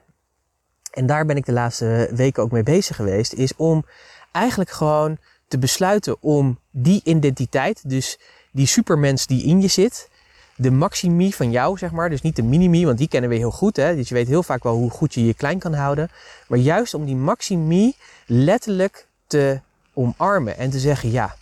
en 0.90 1.06
daar 1.06 1.26
ben 1.26 1.36
ik 1.36 1.46
de 1.46 1.52
laatste 1.52 2.10
weken 2.14 2.42
ook 2.42 2.50
mee 2.50 2.62
bezig 2.62 2.96
geweest, 2.96 3.32
is 3.32 3.56
om 3.56 3.84
eigenlijk 4.32 4.70
gewoon 4.70 5.18
te 5.50 5.58
besluiten 5.58 6.16
om 6.20 6.58
die 6.70 7.00
identiteit, 7.04 7.90
dus 7.90 8.18
die 8.50 8.66
supermens 8.66 9.26
die 9.26 9.44
in 9.44 9.60
je 9.60 9.68
zit, 9.68 10.08
de 10.56 10.70
maximi 10.70 11.32
van 11.32 11.50
jou, 11.50 11.78
zeg 11.78 11.90
maar, 11.90 12.10
dus 12.10 12.22
niet 12.22 12.36
de 12.36 12.42
minimi, 12.42 12.86
want 12.86 12.98
die 12.98 13.08
kennen 13.08 13.30
we 13.30 13.36
heel 13.36 13.50
goed, 13.50 13.76
hè? 13.76 13.96
dus 13.96 14.08
je 14.08 14.14
weet 14.14 14.28
heel 14.28 14.42
vaak 14.42 14.62
wel 14.62 14.74
hoe 14.74 14.90
goed 14.90 15.14
je 15.14 15.26
je 15.26 15.34
klein 15.34 15.58
kan 15.58 15.74
houden, 15.74 16.10
maar 16.48 16.58
juist 16.58 16.94
om 16.94 17.04
die 17.04 17.16
maximi 17.16 17.94
letterlijk 18.26 19.06
te 19.26 19.60
omarmen 19.92 20.56
en 20.56 20.70
te 20.70 20.78
zeggen, 20.78 21.10
ja, 21.10 21.36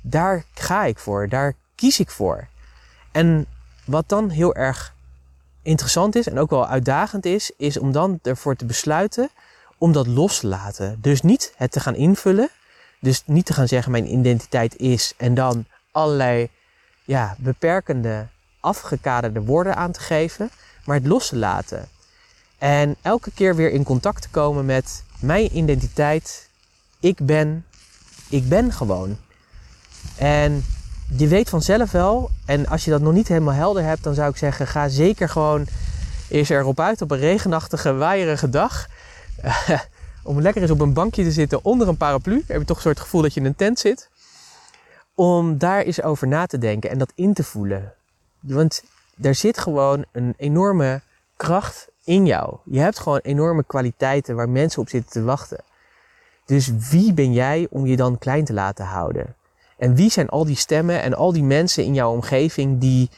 daar 0.00 0.44
ga 0.54 0.84
ik 0.84 0.98
voor, 0.98 1.28
daar 1.28 1.54
kies 1.74 2.00
ik 2.00 2.10
voor. 2.10 2.46
En 3.12 3.46
wat 3.84 4.08
dan 4.08 4.28
heel 4.30 4.54
erg 4.54 4.94
interessant 5.62 6.16
is 6.16 6.26
en 6.26 6.38
ook 6.38 6.50
wel 6.50 6.66
uitdagend 6.66 7.24
is, 7.24 7.50
is 7.56 7.78
om 7.78 7.92
dan 7.92 8.18
ervoor 8.22 8.56
te 8.56 8.64
besluiten 8.64 9.30
om 9.78 9.92
dat 9.92 10.06
los 10.06 10.40
te 10.40 10.46
laten. 10.46 10.98
Dus 11.00 11.22
niet 11.22 11.52
het 11.56 11.70
te 11.70 11.80
gaan 11.80 11.94
invullen, 11.94 12.50
dus 13.06 13.22
niet 13.26 13.46
te 13.46 13.52
gaan 13.52 13.68
zeggen 13.68 13.92
mijn 13.92 14.12
identiteit 14.12 14.76
is 14.76 15.14
en 15.16 15.34
dan 15.34 15.64
allerlei 15.90 16.50
ja, 17.04 17.36
beperkende, 17.38 18.26
afgekaderde 18.60 19.40
woorden 19.40 19.76
aan 19.76 19.92
te 19.92 20.00
geven, 20.00 20.50
maar 20.84 20.96
het 20.96 21.06
los 21.06 21.28
te 21.28 21.36
laten. 21.36 21.88
En 22.58 22.96
elke 23.02 23.30
keer 23.30 23.56
weer 23.56 23.70
in 23.70 23.82
contact 23.82 24.22
te 24.22 24.28
komen 24.28 24.64
met 24.64 25.04
mijn 25.18 25.56
identiteit. 25.56 26.48
Ik 27.00 27.26
ben, 27.26 27.64
ik 28.28 28.48
ben 28.48 28.72
gewoon. 28.72 29.16
En 30.16 30.64
je 31.16 31.26
weet 31.26 31.48
vanzelf 31.48 31.90
wel, 31.90 32.30
en 32.44 32.66
als 32.66 32.84
je 32.84 32.90
dat 32.90 33.00
nog 33.00 33.12
niet 33.12 33.28
helemaal 33.28 33.54
helder 33.54 33.82
hebt, 33.82 34.02
dan 34.02 34.14
zou 34.14 34.30
ik 34.30 34.36
zeggen: 34.36 34.66
ga 34.66 34.88
zeker 34.88 35.28
gewoon 35.28 35.66
eerst 36.28 36.50
erop 36.50 36.80
uit 36.80 37.02
op 37.02 37.10
een 37.10 37.18
regenachtige, 37.18 37.94
waaierige 37.94 38.48
dag. 38.48 38.86
om 40.26 40.40
lekker 40.40 40.62
eens 40.62 40.70
op 40.70 40.80
een 40.80 40.92
bankje 40.92 41.22
te 41.22 41.32
zitten 41.32 41.64
onder 41.64 41.88
een 41.88 41.96
paraplu. 41.96 42.44
heb 42.46 42.58
je 42.58 42.64
toch 42.64 42.76
een 42.76 42.82
soort 42.82 43.00
gevoel 43.00 43.22
dat 43.22 43.34
je 43.34 43.40
in 43.40 43.46
een 43.46 43.56
tent 43.56 43.78
zit. 43.78 44.10
Om 45.14 45.58
daar 45.58 45.82
eens 45.82 46.02
over 46.02 46.28
na 46.28 46.46
te 46.46 46.58
denken 46.58 46.90
en 46.90 46.98
dat 46.98 47.12
in 47.14 47.34
te 47.34 47.44
voelen. 47.44 47.92
Want 48.40 48.82
er 49.22 49.34
zit 49.34 49.58
gewoon 49.58 50.04
een 50.12 50.34
enorme 50.36 51.00
kracht 51.36 51.88
in 52.04 52.26
jou. 52.26 52.56
Je 52.64 52.80
hebt 52.80 52.98
gewoon 52.98 53.18
enorme 53.18 53.64
kwaliteiten 53.64 54.36
waar 54.36 54.48
mensen 54.48 54.82
op 54.82 54.88
zitten 54.88 55.10
te 55.10 55.22
wachten. 55.22 55.60
Dus 56.44 56.72
wie 56.90 57.12
ben 57.12 57.32
jij 57.32 57.66
om 57.70 57.86
je 57.86 57.96
dan 57.96 58.18
klein 58.18 58.44
te 58.44 58.52
laten 58.52 58.84
houden? 58.84 59.34
En 59.78 59.94
wie 59.94 60.10
zijn 60.10 60.28
al 60.28 60.44
die 60.44 60.56
stemmen 60.56 61.02
en 61.02 61.14
al 61.14 61.32
die 61.32 61.42
mensen 61.42 61.84
in 61.84 61.94
jouw 61.94 62.12
omgeving 62.12 62.80
die 62.80 63.10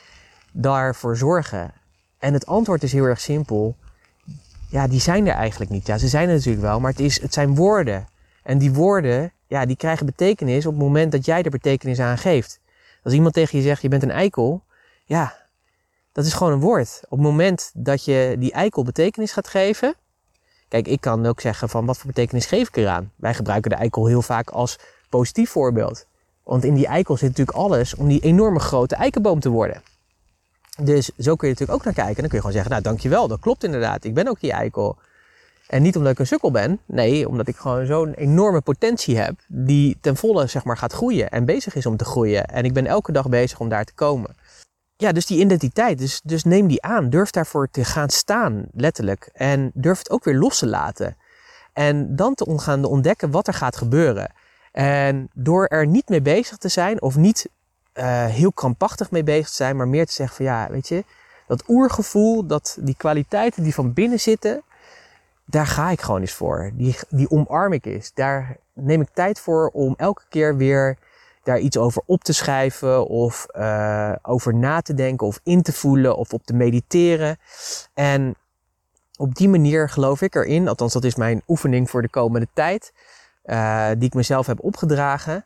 daarvoor 0.52 1.16
zorgen? 1.16 1.72
En 2.18 2.32
het 2.32 2.46
antwoord 2.46 2.82
is 2.82 2.92
heel 2.92 3.04
erg 3.04 3.20
simpel 3.20 3.76
ja, 4.68 4.86
die 4.86 5.00
zijn 5.00 5.26
er 5.26 5.34
eigenlijk 5.34 5.70
niet. 5.70 5.86
Ja, 5.86 5.98
ze 5.98 6.08
zijn 6.08 6.28
er 6.28 6.34
natuurlijk 6.34 6.62
wel, 6.62 6.80
maar 6.80 6.90
het, 6.90 7.00
is, 7.00 7.20
het 7.20 7.32
zijn 7.32 7.54
woorden. 7.54 8.08
En 8.42 8.58
die 8.58 8.72
woorden, 8.72 9.32
ja, 9.46 9.66
die 9.66 9.76
krijgen 9.76 10.06
betekenis 10.06 10.66
op 10.66 10.72
het 10.72 10.82
moment 10.82 11.12
dat 11.12 11.24
jij 11.24 11.42
er 11.42 11.50
betekenis 11.50 12.00
aan 12.00 12.18
geeft. 12.18 12.60
Als 13.02 13.14
iemand 13.14 13.34
tegen 13.34 13.58
je 13.58 13.64
zegt, 13.64 13.82
je 13.82 13.88
bent 13.88 14.02
een 14.02 14.10
eikel, 14.10 14.62
ja, 15.04 15.36
dat 16.12 16.24
is 16.24 16.32
gewoon 16.32 16.52
een 16.52 16.60
woord. 16.60 17.00
Op 17.04 17.18
het 17.18 17.26
moment 17.26 17.70
dat 17.74 18.04
je 18.04 18.36
die 18.38 18.52
eikel 18.52 18.82
betekenis 18.82 19.32
gaat 19.32 19.48
geven, 19.48 19.94
kijk, 20.68 20.88
ik 20.88 21.00
kan 21.00 21.26
ook 21.26 21.40
zeggen 21.40 21.68
van 21.68 21.86
wat 21.86 21.98
voor 21.98 22.06
betekenis 22.06 22.46
geef 22.46 22.68
ik 22.68 22.76
eraan. 22.76 23.12
Wij 23.16 23.34
gebruiken 23.34 23.70
de 23.70 23.76
eikel 23.76 24.06
heel 24.06 24.22
vaak 24.22 24.50
als 24.50 24.78
positief 25.08 25.50
voorbeeld. 25.50 26.06
Want 26.42 26.64
in 26.64 26.74
die 26.74 26.86
eikel 26.86 27.16
zit 27.16 27.28
natuurlijk 27.28 27.58
alles 27.58 27.94
om 27.94 28.08
die 28.08 28.20
enorme 28.20 28.58
grote 28.58 28.94
eikenboom 28.94 29.40
te 29.40 29.48
worden. 29.48 29.82
Dus 30.82 31.10
zo 31.18 31.36
kun 31.36 31.48
je 31.48 31.54
natuurlijk 31.54 31.78
ook 31.78 31.84
naar 31.84 32.04
kijken. 32.04 32.14
Dan 32.14 32.28
kun 32.28 32.32
je 32.32 32.38
gewoon 32.38 32.52
zeggen, 32.52 32.70
nou 32.70 32.82
dankjewel, 32.82 33.28
dat 33.28 33.40
klopt 33.40 33.64
inderdaad. 33.64 34.04
Ik 34.04 34.14
ben 34.14 34.28
ook 34.28 34.40
die 34.40 34.52
eikel. 34.52 34.96
En 35.66 35.82
niet 35.82 35.96
omdat 35.96 36.12
ik 36.12 36.18
een 36.18 36.26
sukkel 36.26 36.50
ben. 36.50 36.80
Nee, 36.86 37.28
omdat 37.28 37.48
ik 37.48 37.56
gewoon 37.56 37.86
zo'n 37.86 38.12
enorme 38.12 38.60
potentie 38.60 39.18
heb. 39.18 39.34
Die 39.46 39.98
ten 40.00 40.16
volle 40.16 40.46
zeg 40.46 40.64
maar 40.64 40.76
gaat 40.76 40.92
groeien. 40.92 41.30
En 41.30 41.44
bezig 41.44 41.74
is 41.74 41.86
om 41.86 41.96
te 41.96 42.04
groeien. 42.04 42.46
En 42.46 42.64
ik 42.64 42.72
ben 42.72 42.86
elke 42.86 43.12
dag 43.12 43.28
bezig 43.28 43.60
om 43.60 43.68
daar 43.68 43.84
te 43.84 43.94
komen. 43.94 44.36
Ja, 44.96 45.12
dus 45.12 45.26
die 45.26 45.40
identiteit. 45.40 45.98
Dus, 45.98 46.20
dus 46.24 46.44
neem 46.44 46.66
die 46.66 46.82
aan. 46.82 47.10
Durf 47.10 47.30
daarvoor 47.30 47.68
te 47.70 47.84
gaan 47.84 48.10
staan, 48.10 48.66
letterlijk. 48.72 49.30
En 49.32 49.70
durf 49.74 49.98
het 49.98 50.10
ook 50.10 50.24
weer 50.24 50.36
los 50.36 50.58
te 50.58 50.66
laten. 50.66 51.16
En 51.72 52.16
dan 52.16 52.34
te 52.34 52.58
gaan 52.58 52.84
ontdekken 52.84 53.30
wat 53.30 53.46
er 53.46 53.54
gaat 53.54 53.76
gebeuren. 53.76 54.32
En 54.72 55.28
door 55.34 55.66
er 55.66 55.86
niet 55.86 56.08
mee 56.08 56.22
bezig 56.22 56.56
te 56.56 56.68
zijn 56.68 57.02
of 57.02 57.16
niet 57.16 57.48
uh, 57.98 58.26
heel 58.26 58.52
krampachtig 58.52 59.10
mee 59.10 59.22
bezig 59.22 59.48
te 59.48 59.54
zijn, 59.54 59.76
maar 59.76 59.88
meer 59.88 60.06
te 60.06 60.12
zeggen 60.12 60.36
van 60.36 60.44
ja, 60.44 60.68
weet 60.70 60.88
je, 60.88 61.04
dat 61.46 61.64
oergevoel, 61.68 62.46
dat 62.46 62.78
die 62.80 62.96
kwaliteiten 62.96 63.62
die 63.62 63.74
van 63.74 63.92
binnen 63.92 64.20
zitten, 64.20 64.62
daar 65.44 65.66
ga 65.66 65.90
ik 65.90 66.00
gewoon 66.00 66.20
eens 66.20 66.32
voor. 66.32 66.70
Die, 66.74 66.96
die 67.08 67.30
omarm 67.30 67.72
ik 67.72 67.86
eens. 67.86 68.10
Daar 68.14 68.56
neem 68.72 69.00
ik 69.00 69.08
tijd 69.12 69.40
voor 69.40 69.68
om 69.72 69.94
elke 69.96 70.22
keer 70.28 70.56
weer 70.56 70.98
daar 71.42 71.58
iets 71.58 71.76
over 71.76 72.02
op 72.06 72.24
te 72.24 72.32
schrijven 72.32 73.06
of 73.06 73.46
uh, 73.56 74.12
over 74.22 74.54
na 74.54 74.80
te 74.80 74.94
denken 74.94 75.26
of 75.26 75.40
in 75.42 75.62
te 75.62 75.72
voelen 75.72 76.16
of 76.16 76.32
op 76.32 76.42
te 76.44 76.54
mediteren. 76.54 77.38
En 77.94 78.34
op 79.16 79.34
die 79.34 79.48
manier 79.48 79.88
geloof 79.88 80.22
ik 80.22 80.34
erin, 80.34 80.68
althans 80.68 80.92
dat 80.92 81.04
is 81.04 81.14
mijn 81.14 81.42
oefening 81.46 81.90
voor 81.90 82.02
de 82.02 82.08
komende 82.08 82.48
tijd, 82.54 82.92
uh, 83.44 83.88
die 83.96 84.06
ik 84.06 84.14
mezelf 84.14 84.46
heb 84.46 84.62
opgedragen 84.62 85.44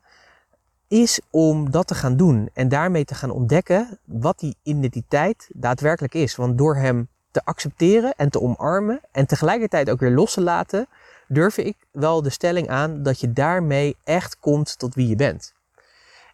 is 0.93 1.21
om 1.31 1.71
dat 1.71 1.87
te 1.87 1.95
gaan 1.95 2.17
doen 2.17 2.51
en 2.53 2.69
daarmee 2.69 3.05
te 3.05 3.15
gaan 3.15 3.31
ontdekken 3.31 3.99
wat 4.05 4.39
die 4.39 4.57
identiteit 4.63 5.49
daadwerkelijk 5.53 6.15
is. 6.15 6.37
Want 6.37 6.59
door 6.59 6.77
hem 6.77 7.09
te 7.31 7.45
accepteren 7.45 8.15
en 8.17 8.31
te 8.31 8.41
omarmen 8.41 9.01
en 9.13 9.27
tegelijkertijd 9.27 9.91
ook 9.91 10.01
weer 10.01 10.11
los 10.11 10.33
te 10.33 10.41
laten, 10.41 10.87
durf 11.29 11.57
ik 11.57 11.77
wel 11.91 12.23
de 12.23 12.31
stelling 12.31 12.69
aan 12.69 13.03
dat 13.03 13.21
je 13.21 13.33
daarmee 13.33 13.97
echt 14.05 14.39
komt 14.39 14.79
tot 14.79 14.95
wie 14.95 15.09
je 15.09 15.17
bent. 15.17 15.53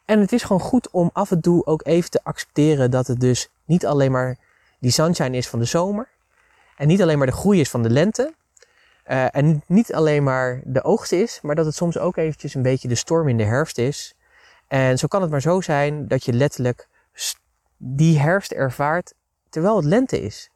En 0.05 0.21
het 0.21 0.33
is 0.33 0.43
gewoon 0.43 0.63
goed 0.63 0.91
om 0.91 1.11
af 1.13 1.31
en 1.31 1.41
toe 1.41 1.67
ook 1.67 1.87
even 1.87 2.11
te 2.11 2.21
accepteren 2.23 2.91
dat 2.91 3.07
het 3.07 3.21
dus 3.21 3.49
niet 3.65 3.87
alleen 3.87 4.13
maar 4.13 4.37
die 4.79 4.91
sunshine 4.91 5.37
is 5.37 5.49
van 5.49 5.59
de 5.59 5.65
zomer. 5.65 6.09
En 6.77 6.87
niet 6.87 7.03
alleen 7.03 7.19
maar 7.19 7.27
de 7.27 7.33
groei 7.33 7.61
is 7.61 7.71
van 7.71 7.83
de 7.83 7.91
lente. 7.91 8.35
Uh, 9.07 9.37
en 9.37 9.63
niet 9.67 9.95
alleen 9.95 10.23
maar 10.23 10.61
de 10.65 10.85
oogst 10.85 11.13
is, 11.13 11.39
maar 11.43 11.55
dat 11.55 11.67
het 11.67 11.75
soms 11.75 11.99
ook 11.99 12.17
eventjes 12.17 12.55
een 12.55 12.63
beetje 12.63 12.89
de 12.89 12.95
storm 12.95 13.29
in 13.29 13.37
de 13.37 13.45
herfst 13.45 13.79
is. 13.79 14.17
En 14.69 14.99
zo 14.99 15.07
kan 15.07 15.23
het 15.23 15.31
maar 15.31 15.41
zo 15.41 15.61
zijn 15.61 16.09
dat 16.09 16.25
je 16.25 16.33
letterlijk 16.33 16.89
die 17.77 18.19
herfst 18.19 18.53
ervaart 18.53 19.15
terwijl 19.49 19.77
het 19.77 19.85
lente 19.85 20.21
is. 20.21 20.51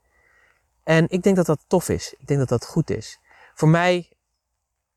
En 0.85 1.07
ik 1.09 1.23
denk 1.23 1.37
dat 1.37 1.47
dat 1.47 1.65
tof 1.67 1.89
is. 1.89 2.15
Ik 2.19 2.27
denk 2.27 2.39
dat 2.41 2.49
dat 2.49 2.67
goed 2.67 2.91
is. 2.91 3.19
Voor 3.55 3.69
mij 3.69 4.09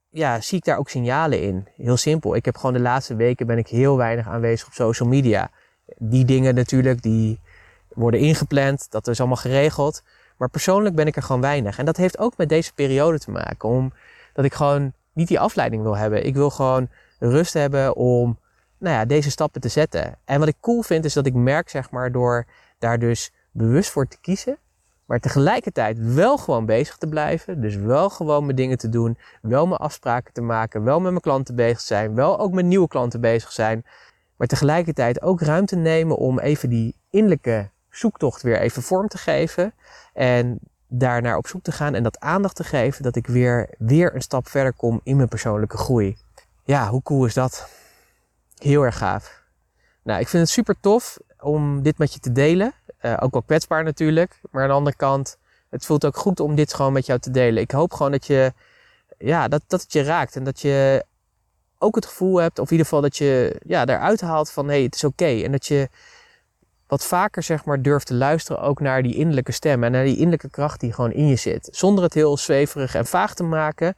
ja, 0.10 0.42
zie 0.42 0.58
ik 0.58 0.64
daar 0.64 0.78
ook 0.78 0.90
signalen 0.90 1.42
in. 1.42 1.68
Heel 1.76 1.98
simpel. 1.98 2.36
Ik 2.36 2.46
heb 2.46 2.56
gewoon 2.56 2.74
de 2.74 2.80
laatste 2.80 3.16
weken 3.16 3.48
ben 3.48 3.58
ik 3.58 3.68
heel 3.68 3.98
weinig 3.98 4.28
aanwezig 4.28 4.68
op 4.68 4.74
social 4.74 5.10
media. 5.10 5.50
Die 5.98 6.26
dingen 6.26 6.56
natuurlijk, 6.56 7.02
die 7.02 7.40
worden 7.94 8.20
ingepland. 8.20 8.92
Dat 8.92 9.08
is 9.08 9.20
allemaal 9.20 9.38
geregeld. 9.38 10.04
Maar 10.38 10.50
persoonlijk 10.50 10.96
ben 10.96 11.08
ik 11.08 11.16
er 11.16 11.24
gewoon 11.24 11.42
weinig. 11.42 11.78
En 11.78 11.86
dat 11.86 11.98
heeft 11.98 12.18
ook 12.18 12.38
met 12.38 12.50
deze 12.50 12.74
periode 12.74 13.20
te 13.20 13.32
maken. 13.32 13.70
Omdat 13.70 14.46
ik 14.46 14.54
gewoon 14.54 14.94
niet 15.14 15.28
die 15.28 15.40
afleiding 15.40 15.84
wil 15.84 15.98
hebben. 15.98 16.26
Ik 16.26 16.34
wil 16.34 16.50
gewoon 16.50 16.90
rust 17.20 17.54
hebben 17.54 17.96
om 17.96 18.38
nou 18.78 18.96
ja, 18.96 19.06
deze 19.06 19.32
stappen 19.32 19.62
te 19.62 19.70
zetten. 19.70 20.18
En 20.26 20.40
wat 20.40 20.48
ik 20.48 20.56
cool 20.60 20.82
vind 20.82 21.06
is 21.06 21.14
dat 21.14 21.26
ik 21.26 21.34
merk, 21.34 21.70
zeg 21.70 21.92
maar, 21.92 22.12
door 22.12 22.46
daar 22.80 23.00
dus 23.00 23.32
bewust 23.52 23.90
voor 23.90 24.08
te 24.08 24.18
kiezen. 24.22 24.58
Maar 25.06 25.20
tegelijkertijd 25.20 26.14
wel 26.14 26.38
gewoon 26.38 26.66
bezig 26.66 26.98
te 26.98 27.08
blijven. 27.08 27.62
Dus 27.62 27.76
wel 27.76 28.10
gewoon 28.10 28.44
mijn 28.44 28.56
dingen 28.56 28.78
te 28.78 28.90
doen. 28.90 29.18
Wel 29.42 29.68
mijn 29.68 29.80
afspraken 29.80 30.34
te 30.34 30.42
maken. 30.42 30.84
Wel 30.84 31.00
met 31.00 31.10
mijn 31.10 31.22
klanten 31.22 31.56
bezig 31.56 31.82
zijn. 31.82 32.16
Wel 32.16 32.40
ook 32.40 32.52
met 32.52 32.66
nieuwe 32.66 32.88
klanten 32.88 33.22
bezig 33.22 33.52
zijn. 33.52 33.86
Maar 34.36 34.48
tegelijkertijd 34.48 35.22
ook 35.22 35.42
ruimte 35.42 35.76
nemen 35.76 36.18
om 36.18 36.40
even 36.40 36.70
die 36.70 36.96
innerlijke 37.10 37.70
zoektocht 37.90 38.42
weer 38.42 38.60
even 38.60 38.82
vorm 38.82 39.08
te 39.08 39.18
geven. 39.18 39.74
En 40.14 40.60
daarnaar 40.88 41.38
op 41.38 41.48
zoek 41.48 41.64
te 41.64 41.72
gaan 41.72 41.94
en 41.94 42.04
dat 42.04 42.20
aandacht 42.20 42.56
te 42.56 42.64
geven. 42.64 43.04
Dat 43.04 43.16
ik 43.16 43.28
weer, 43.28 43.70
weer 43.78 44.16
een 44.16 44.22
stap 44.22 44.48
verder 44.48 44.74
kom 44.74 45.00
in 45.04 45.16
mijn 45.16 45.30
persoonlijke 45.30 45.78
groei. 45.78 46.18
Ja, 46.64 46.90
hoe 46.90 47.04
cool 47.04 47.26
is 47.26 47.34
dat? 47.34 47.70
Heel 48.58 48.82
erg 48.82 48.98
gaaf. 48.98 49.44
Nou, 50.04 50.20
ik 50.20 50.28
vind 50.28 50.44
het 50.44 50.52
super 50.52 50.76
tof 50.80 51.18
om 51.40 51.82
dit 51.82 51.98
met 51.98 52.14
je 52.14 52.20
te 52.20 52.32
delen. 52.32 52.74
Uh, 53.02 53.18
ook 53.20 53.32
wel 53.32 53.42
kwetsbaar 53.42 53.84
natuurlijk. 53.84 54.40
Maar 54.52 54.62
aan 54.62 54.70
de 54.70 54.76
andere 54.76 54.96
kant, 54.96 55.38
het 55.70 55.86
voelt 55.86 56.06
ook 56.06 56.18
goed 56.18 56.40
om 56.40 56.56
dit 56.56 56.74
gewoon 56.74 56.94
met 56.94 57.06
jou 57.06 57.20
te 57.20 57.32
delen. 57.32 57.64
Ik 57.64 57.72
hoop 57.72 57.94
gewoon 57.94 58.12
dat 58.12 58.26
je, 58.26 58.54
ja, 59.18 59.48
dat, 59.48 59.62
dat 59.68 59.82
het 59.82 59.94
je 59.94 60.02
raakt. 60.02 60.36
En 60.36 60.44
dat 60.44 60.62
je 60.62 61.06
ook 61.78 61.96
het 61.96 62.06
gevoel 62.06 62.38
hebt, 62.38 62.60
of 62.60 62.66
in 62.66 62.72
ieder 62.72 62.86
geval 62.86 63.02
dat 63.02 63.18
je 63.18 63.62
ja, 63.66 63.86
daaruit 63.86 64.22
haalt 64.22 64.52
van 64.52 64.66
hé, 64.66 64.74
hey, 64.74 64.84
het 64.84 64.96
is 64.96 65.04
oké. 65.04 65.42
En 65.44 65.52
dat 65.52 65.66
je 65.66 65.90
wat 66.88 67.06
vaker 67.06 67.44
zeg 67.44 67.66
maar 67.66 67.82
durft 67.82 68.08
te 68.08 68.14
luisteren 68.14 68.62
ook 68.62 68.80
naar 68.80 69.04
die 69.04 69.16
innerlijke 69.16 69.52
stem. 69.52 69.84
En 69.84 69.92
naar 69.92 70.06
die 70.06 70.16
innerlijke 70.16 70.50
kracht 70.50 70.80
die 70.80 70.94
gewoon 70.94 71.12
in 71.12 71.28
je 71.28 71.36
zit. 71.36 71.68
Zonder 71.72 72.04
het 72.04 72.14
heel 72.14 72.38
zweverig 72.38 72.96
en 72.96 73.06
vaag 73.06 73.34
te 73.34 73.44
maken. 73.44 73.96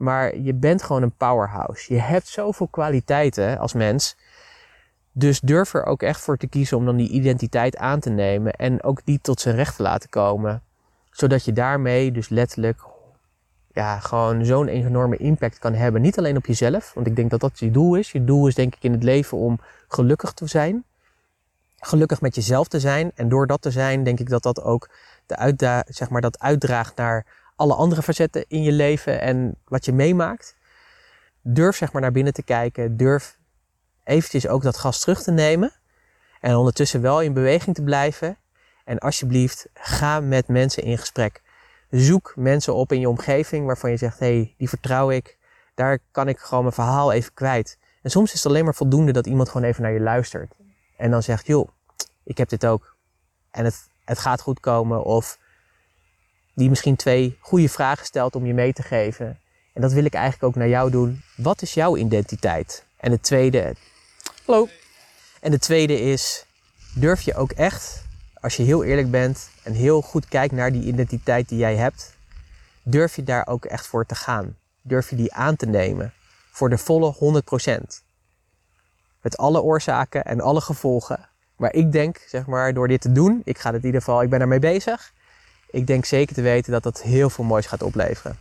Maar 0.00 0.38
je 0.38 0.54
bent 0.54 0.82
gewoon 0.82 1.02
een 1.02 1.16
powerhouse. 1.16 1.94
Je 1.94 2.00
hebt 2.00 2.28
zoveel 2.28 2.68
kwaliteiten 2.68 3.58
als 3.58 3.72
mens. 3.72 4.16
Dus 5.12 5.40
durf 5.40 5.74
er 5.74 5.84
ook 5.84 6.02
echt 6.02 6.20
voor 6.20 6.36
te 6.36 6.46
kiezen 6.46 6.76
om 6.76 6.84
dan 6.84 6.96
die 6.96 7.08
identiteit 7.08 7.76
aan 7.76 8.00
te 8.00 8.10
nemen 8.10 8.52
en 8.52 8.82
ook 8.82 9.00
die 9.04 9.18
tot 9.22 9.40
zijn 9.40 9.54
recht 9.56 9.76
te 9.76 9.82
laten 9.82 10.08
komen. 10.08 10.62
Zodat 11.10 11.44
je 11.44 11.52
daarmee 11.52 12.12
dus 12.12 12.28
letterlijk 12.28 12.80
ja, 13.72 13.98
gewoon 13.98 14.44
zo'n 14.44 14.68
enorme 14.68 15.16
impact 15.16 15.58
kan 15.58 15.74
hebben. 15.74 16.02
Niet 16.02 16.18
alleen 16.18 16.36
op 16.36 16.46
jezelf, 16.46 16.92
want 16.94 17.06
ik 17.06 17.16
denk 17.16 17.30
dat 17.30 17.40
dat 17.40 17.58
je 17.58 17.70
doel 17.70 17.94
is. 17.94 18.12
Je 18.12 18.24
doel 18.24 18.46
is 18.46 18.54
denk 18.54 18.74
ik 18.74 18.82
in 18.82 18.92
het 18.92 19.02
leven 19.02 19.38
om 19.38 19.60
gelukkig 19.88 20.32
te 20.32 20.46
zijn. 20.46 20.84
Gelukkig 21.76 22.20
met 22.20 22.34
jezelf 22.34 22.68
te 22.68 22.80
zijn. 22.80 23.12
En 23.14 23.28
door 23.28 23.46
dat 23.46 23.62
te 23.62 23.70
zijn, 23.70 24.04
denk 24.04 24.20
ik 24.20 24.28
dat 24.28 24.42
dat 24.42 24.62
ook 24.62 24.88
de 25.26 25.36
uitda 25.36 25.84
zeg 25.88 26.10
maar, 26.10 26.20
dat 26.20 26.38
uitdraagt 26.38 26.96
naar 26.96 27.26
alle 27.60 27.74
andere 27.74 28.02
facetten 28.02 28.44
in 28.48 28.62
je 28.62 28.72
leven 28.72 29.20
en 29.20 29.56
wat 29.64 29.84
je 29.84 29.92
meemaakt. 29.92 30.56
Durf 31.42 31.76
zeg 31.76 31.92
maar 31.92 32.02
naar 32.02 32.12
binnen 32.12 32.32
te 32.32 32.42
kijken. 32.42 32.96
Durf 32.96 33.38
eventjes 34.04 34.46
ook 34.46 34.62
dat 34.62 34.76
gas 34.76 35.00
terug 35.00 35.22
te 35.22 35.30
nemen. 35.30 35.72
En 36.40 36.56
ondertussen 36.56 37.00
wel 37.00 37.20
in 37.22 37.32
beweging 37.32 37.74
te 37.76 37.82
blijven. 37.82 38.38
En 38.84 38.98
alsjeblieft, 38.98 39.68
ga 39.74 40.20
met 40.20 40.48
mensen 40.48 40.82
in 40.82 40.98
gesprek. 40.98 41.42
Zoek 41.90 42.32
mensen 42.36 42.74
op 42.74 42.92
in 42.92 43.00
je 43.00 43.08
omgeving 43.08 43.66
waarvan 43.66 43.90
je 43.90 43.96
zegt: 43.96 44.18
hé, 44.18 44.36
hey, 44.36 44.54
die 44.56 44.68
vertrouw 44.68 45.10
ik. 45.10 45.38
Daar 45.74 45.98
kan 46.10 46.28
ik 46.28 46.38
gewoon 46.38 46.62
mijn 46.62 46.74
verhaal 46.74 47.12
even 47.12 47.34
kwijt. 47.34 47.78
En 48.02 48.10
soms 48.10 48.32
is 48.32 48.42
het 48.42 48.52
alleen 48.52 48.64
maar 48.64 48.74
voldoende 48.74 49.12
dat 49.12 49.26
iemand 49.26 49.48
gewoon 49.48 49.66
even 49.66 49.82
naar 49.82 49.92
je 49.92 50.00
luistert. 50.00 50.52
En 50.96 51.10
dan 51.10 51.22
zegt: 51.22 51.46
joh, 51.46 51.68
ik 52.24 52.38
heb 52.38 52.48
dit 52.48 52.66
ook. 52.66 52.96
En 53.50 53.64
het, 53.64 53.88
het 54.04 54.18
gaat 54.18 54.40
goed 54.40 54.60
komen. 54.60 55.04
Of 55.04 55.38
die 56.54 56.68
misschien 56.68 56.96
twee 56.96 57.36
goede 57.40 57.68
vragen 57.68 58.06
stelt 58.06 58.36
om 58.36 58.46
je 58.46 58.54
mee 58.54 58.72
te 58.72 58.82
geven. 58.82 59.38
En 59.72 59.80
dat 59.80 59.92
wil 59.92 60.04
ik 60.04 60.14
eigenlijk 60.14 60.44
ook 60.44 60.54
naar 60.54 60.68
jou 60.68 60.90
doen. 60.90 61.22
Wat 61.36 61.62
is 61.62 61.74
jouw 61.74 61.96
identiteit? 61.96 62.84
En 62.96 63.10
het 63.10 63.22
tweede, 63.22 63.74
hallo. 64.44 64.68
En 65.40 65.50
de 65.50 65.58
tweede 65.58 66.00
is, 66.00 66.46
durf 66.94 67.20
je 67.20 67.34
ook 67.34 67.50
echt, 67.50 68.04
als 68.40 68.56
je 68.56 68.62
heel 68.62 68.84
eerlijk 68.84 69.10
bent 69.10 69.50
en 69.62 69.72
heel 69.72 70.02
goed 70.02 70.28
kijkt 70.28 70.54
naar 70.54 70.72
die 70.72 70.82
identiteit 70.82 71.48
die 71.48 71.58
jij 71.58 71.76
hebt, 71.76 72.14
durf 72.82 73.16
je 73.16 73.22
daar 73.22 73.46
ook 73.46 73.64
echt 73.64 73.86
voor 73.86 74.06
te 74.06 74.14
gaan? 74.14 74.56
Durf 74.82 75.10
je 75.10 75.16
die 75.16 75.32
aan 75.32 75.56
te 75.56 75.66
nemen 75.66 76.12
voor 76.50 76.70
de 76.70 76.78
volle 76.78 77.42
100%? 77.74 78.02
Met 79.20 79.36
alle 79.36 79.62
oorzaken 79.62 80.24
en 80.24 80.40
alle 80.40 80.60
gevolgen. 80.60 81.28
Maar 81.56 81.72
ik 81.72 81.92
denk, 81.92 82.24
zeg 82.28 82.46
maar, 82.46 82.74
door 82.74 82.88
dit 82.88 83.00
te 83.00 83.12
doen, 83.12 83.42
ik 83.44 83.58
ga 83.58 83.70
het 83.72 83.80
in 83.80 83.86
ieder 83.86 84.00
geval, 84.00 84.22
ik 84.22 84.30
ben 84.30 84.40
ermee 84.40 84.58
bezig. 84.58 85.12
Ik 85.70 85.86
denk 85.86 86.04
zeker 86.04 86.34
te 86.34 86.42
weten 86.42 86.72
dat 86.72 86.82
dat 86.82 87.02
heel 87.02 87.30
veel 87.30 87.44
moois 87.44 87.66
gaat 87.66 87.82
opleveren. 87.82 88.36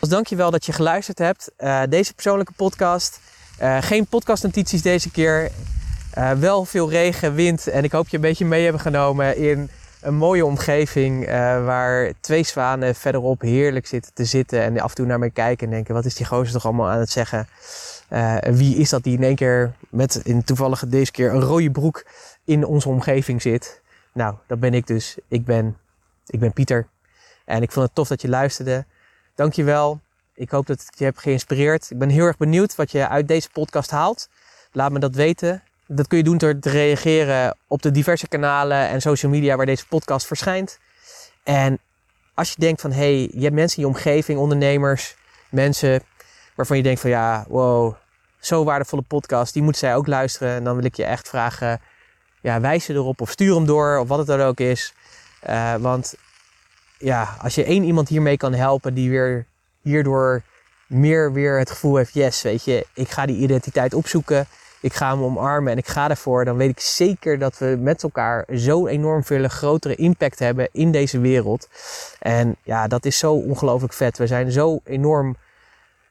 Dus 0.00 0.08
dankjewel 0.08 0.50
dat 0.50 0.66
je 0.66 0.72
geluisterd 0.72 1.18
hebt. 1.18 1.50
Uh, 1.58 1.82
deze 1.88 2.14
persoonlijke 2.14 2.52
podcast 2.52 3.20
uh, 3.62 3.76
geen 3.80 4.06
podcastnotities 4.06 4.82
deze 4.82 5.10
keer. 5.10 5.50
Uh, 6.18 6.32
wel 6.32 6.64
veel 6.64 6.90
regen, 6.90 7.34
wind 7.34 7.68
en 7.68 7.84
ik 7.84 7.92
hoop 7.92 8.08
je 8.08 8.16
een 8.16 8.22
beetje 8.22 8.44
mee 8.44 8.62
hebben 8.62 8.80
genomen 8.80 9.36
in 9.36 9.70
een 10.00 10.14
mooie 10.14 10.44
omgeving 10.44 11.26
waar 11.64 12.12
twee 12.20 12.42
zwanen 12.42 12.94
verderop 12.94 13.40
heerlijk 13.40 13.86
zitten 13.86 14.14
te 14.14 14.24
zitten 14.24 14.62
en 14.62 14.80
af 14.80 14.88
en 14.88 14.94
toe 14.94 15.06
naar 15.06 15.18
mij 15.18 15.30
kijken 15.30 15.66
en 15.66 15.72
denken 15.72 15.94
wat 15.94 16.04
is 16.04 16.14
die 16.14 16.26
gozer 16.26 16.52
toch 16.52 16.64
allemaal 16.64 16.88
aan 16.88 16.98
het 16.98 17.10
zeggen. 17.10 17.48
wie 18.50 18.76
is 18.76 18.90
dat 18.90 19.02
die 19.02 19.16
in 19.16 19.22
één 19.22 19.34
keer 19.34 19.72
met 19.88 20.20
in 20.24 20.44
toevallige 20.44 20.88
deze 20.88 21.10
keer 21.10 21.34
een 21.34 21.40
rode 21.40 21.70
broek 21.70 22.04
in 22.44 22.64
onze 22.64 22.88
omgeving 22.88 23.42
zit. 23.42 23.80
Nou, 24.12 24.34
dat 24.46 24.60
ben 24.60 24.74
ik 24.74 24.86
dus. 24.86 25.16
Ik 25.28 25.44
ben, 25.44 25.76
ik 26.30 26.40
ben 26.40 26.52
Pieter 26.52 26.88
en 27.44 27.62
ik 27.62 27.72
vond 27.72 27.86
het 27.86 27.94
tof 27.94 28.08
dat 28.08 28.22
je 28.22 28.28
luisterde. 28.28 28.84
Dankjewel. 29.34 30.00
Ik 30.34 30.50
hoop 30.50 30.66
dat 30.66 30.80
het 30.80 30.98
je 30.98 31.04
hebt 31.04 31.18
geïnspireerd. 31.18 31.90
Ik 31.90 31.98
ben 31.98 32.08
heel 32.08 32.24
erg 32.24 32.36
benieuwd 32.36 32.76
wat 32.76 32.90
je 32.90 33.08
uit 33.08 33.28
deze 33.28 33.50
podcast 33.50 33.90
haalt. 33.90 34.28
Laat 34.72 34.92
me 34.92 34.98
dat 34.98 35.14
weten. 35.14 35.62
Dat 35.86 36.06
kun 36.06 36.18
je 36.18 36.24
doen 36.24 36.38
door 36.38 36.58
te 36.58 36.70
reageren 36.70 37.56
op 37.66 37.82
de 37.82 37.90
diverse 37.90 38.28
kanalen 38.28 38.88
en 38.88 39.00
social 39.00 39.32
media 39.32 39.56
waar 39.56 39.66
deze 39.66 39.86
podcast 39.86 40.26
verschijnt. 40.26 40.78
En 41.42 41.78
als 42.34 42.50
je 42.50 42.60
denkt 42.60 42.80
van, 42.80 42.92
hey, 42.92 43.30
je 43.32 43.42
hebt 43.42 43.54
mensen 43.54 43.82
in 43.82 43.88
je 43.88 43.94
omgeving, 43.94 44.38
ondernemers, 44.38 45.16
mensen 45.48 46.02
waarvan 46.54 46.76
je 46.76 46.82
denkt 46.82 47.00
van, 47.00 47.10
ja, 47.10 47.44
wow, 47.48 47.94
zo 48.38 48.64
waardevolle 48.64 49.02
podcast, 49.02 49.52
die 49.52 49.62
moeten 49.62 49.80
zij 49.80 49.96
ook 49.96 50.06
luisteren. 50.06 50.54
En 50.54 50.64
dan 50.64 50.76
wil 50.76 50.84
ik 50.84 50.96
je 50.96 51.04
echt 51.04 51.28
vragen, 51.28 51.80
ja, 52.40 52.60
wijs 52.60 52.84
ze 52.84 52.92
erop 52.92 53.20
of 53.20 53.30
stuur 53.30 53.54
hem 53.54 53.66
door 53.66 53.98
of 53.98 54.08
wat 54.08 54.18
het 54.18 54.26
dan 54.26 54.40
ook 54.40 54.60
is. 54.60 54.94
Uh, 55.48 55.74
want 55.74 56.14
ja, 56.98 57.36
als 57.42 57.54
je 57.54 57.64
één 57.64 57.84
iemand 57.84 58.08
hiermee 58.08 58.36
kan 58.36 58.52
helpen 58.52 58.94
die 58.94 59.10
weer 59.10 59.46
hierdoor 59.82 60.42
meer 60.86 61.32
weer 61.32 61.58
het 61.58 61.70
gevoel 61.70 61.96
heeft, 61.96 62.14
yes, 62.14 62.42
weet 62.42 62.64
je, 62.64 62.86
ik 62.94 63.08
ga 63.08 63.26
die 63.26 63.36
identiteit 63.36 63.94
opzoeken. 63.94 64.46
Ik 64.82 64.92
ga 64.92 65.10
hem 65.10 65.22
omarmen 65.22 65.72
en 65.72 65.78
ik 65.78 65.86
ga 65.88 66.10
ervoor. 66.10 66.44
Dan 66.44 66.56
weet 66.56 66.70
ik 66.70 66.80
zeker 66.80 67.38
dat 67.38 67.58
we 67.58 67.76
met 67.80 68.02
elkaar 68.02 68.46
zo 68.54 68.86
enorm 68.86 69.24
veel 69.24 69.48
grotere 69.48 69.94
impact 69.94 70.38
hebben 70.38 70.68
in 70.72 70.90
deze 70.90 71.20
wereld. 71.20 71.68
En 72.18 72.56
ja, 72.62 72.88
dat 72.88 73.04
is 73.04 73.18
zo 73.18 73.32
ongelooflijk 73.32 73.92
vet. 73.92 74.18
We 74.18 74.26
zijn 74.26 74.52
zo 74.52 74.80
enorm 74.84 75.36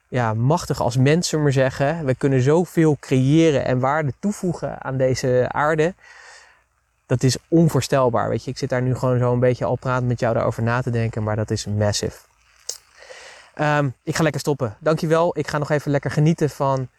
ja, 0.07 0.33
machtig 0.33 0.81
als 0.81 0.97
mensen, 0.97 1.41
maar 1.41 1.51
zeggen. 1.51 2.05
We 2.05 2.15
kunnen 2.15 2.41
zoveel 2.41 2.97
creëren 2.99 3.65
en 3.65 3.79
waarde 3.79 4.13
toevoegen 4.19 4.83
aan 4.83 4.97
deze 4.97 5.45
aarde. 5.51 5.93
Dat 7.09 7.23
is 7.23 7.37
onvoorstelbaar. 7.47 8.29
Weet 8.29 8.43
je, 8.43 8.51
ik 8.51 8.57
zit 8.57 8.69
daar 8.69 8.81
nu 8.81 8.95
gewoon 8.95 9.19
zo 9.19 9.33
een 9.33 9.39
beetje 9.39 9.65
al 9.65 9.75
praten 9.75 10.07
met 10.07 10.19
jou 10.19 10.33
daarover 10.33 10.63
na 10.63 10.81
te 10.81 10.89
denken, 10.89 11.23
maar 11.23 11.35
dat 11.35 11.51
is 11.51 11.65
massive. 11.65 12.17
Um, 13.61 13.93
ik 14.03 14.15
ga 14.15 14.23
lekker 14.23 14.41
stoppen. 14.41 14.75
Dankjewel. 14.79 15.37
Ik 15.37 15.47
ga 15.47 15.57
nog 15.57 15.69
even 15.69 15.91
lekker 15.91 16.11
genieten 16.11 16.49
van 16.49 16.89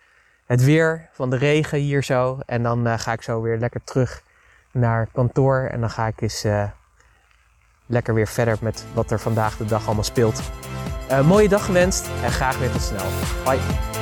het 0.46 0.64
weer, 0.64 1.08
van 1.12 1.30
de 1.30 1.36
regen 1.36 1.78
hier 1.78 2.04
zo. 2.04 2.38
En 2.46 2.62
dan 2.62 2.86
uh, 2.86 2.98
ga 2.98 3.12
ik 3.12 3.22
zo 3.22 3.40
weer 3.40 3.58
lekker 3.58 3.84
terug 3.84 4.22
naar 4.70 5.08
kantoor. 5.12 5.68
En 5.72 5.80
dan 5.80 5.90
ga 5.90 6.06
ik 6.06 6.20
eens 6.20 6.44
uh, 6.44 6.64
lekker 7.86 8.14
weer 8.14 8.28
verder 8.28 8.56
met 8.60 8.84
wat 8.92 9.10
er 9.10 9.20
vandaag 9.20 9.56
de 9.56 9.64
dag 9.64 9.86
allemaal 9.86 10.04
speelt. 10.04 10.42
Uh, 11.10 11.20
mooie 11.20 11.48
dag 11.48 11.64
gewenst 11.64 12.08
en 12.22 12.30
graag 12.30 12.58
weer 12.58 12.70
tot 12.70 12.82
snel. 12.82 13.06
Bye. 13.44 13.99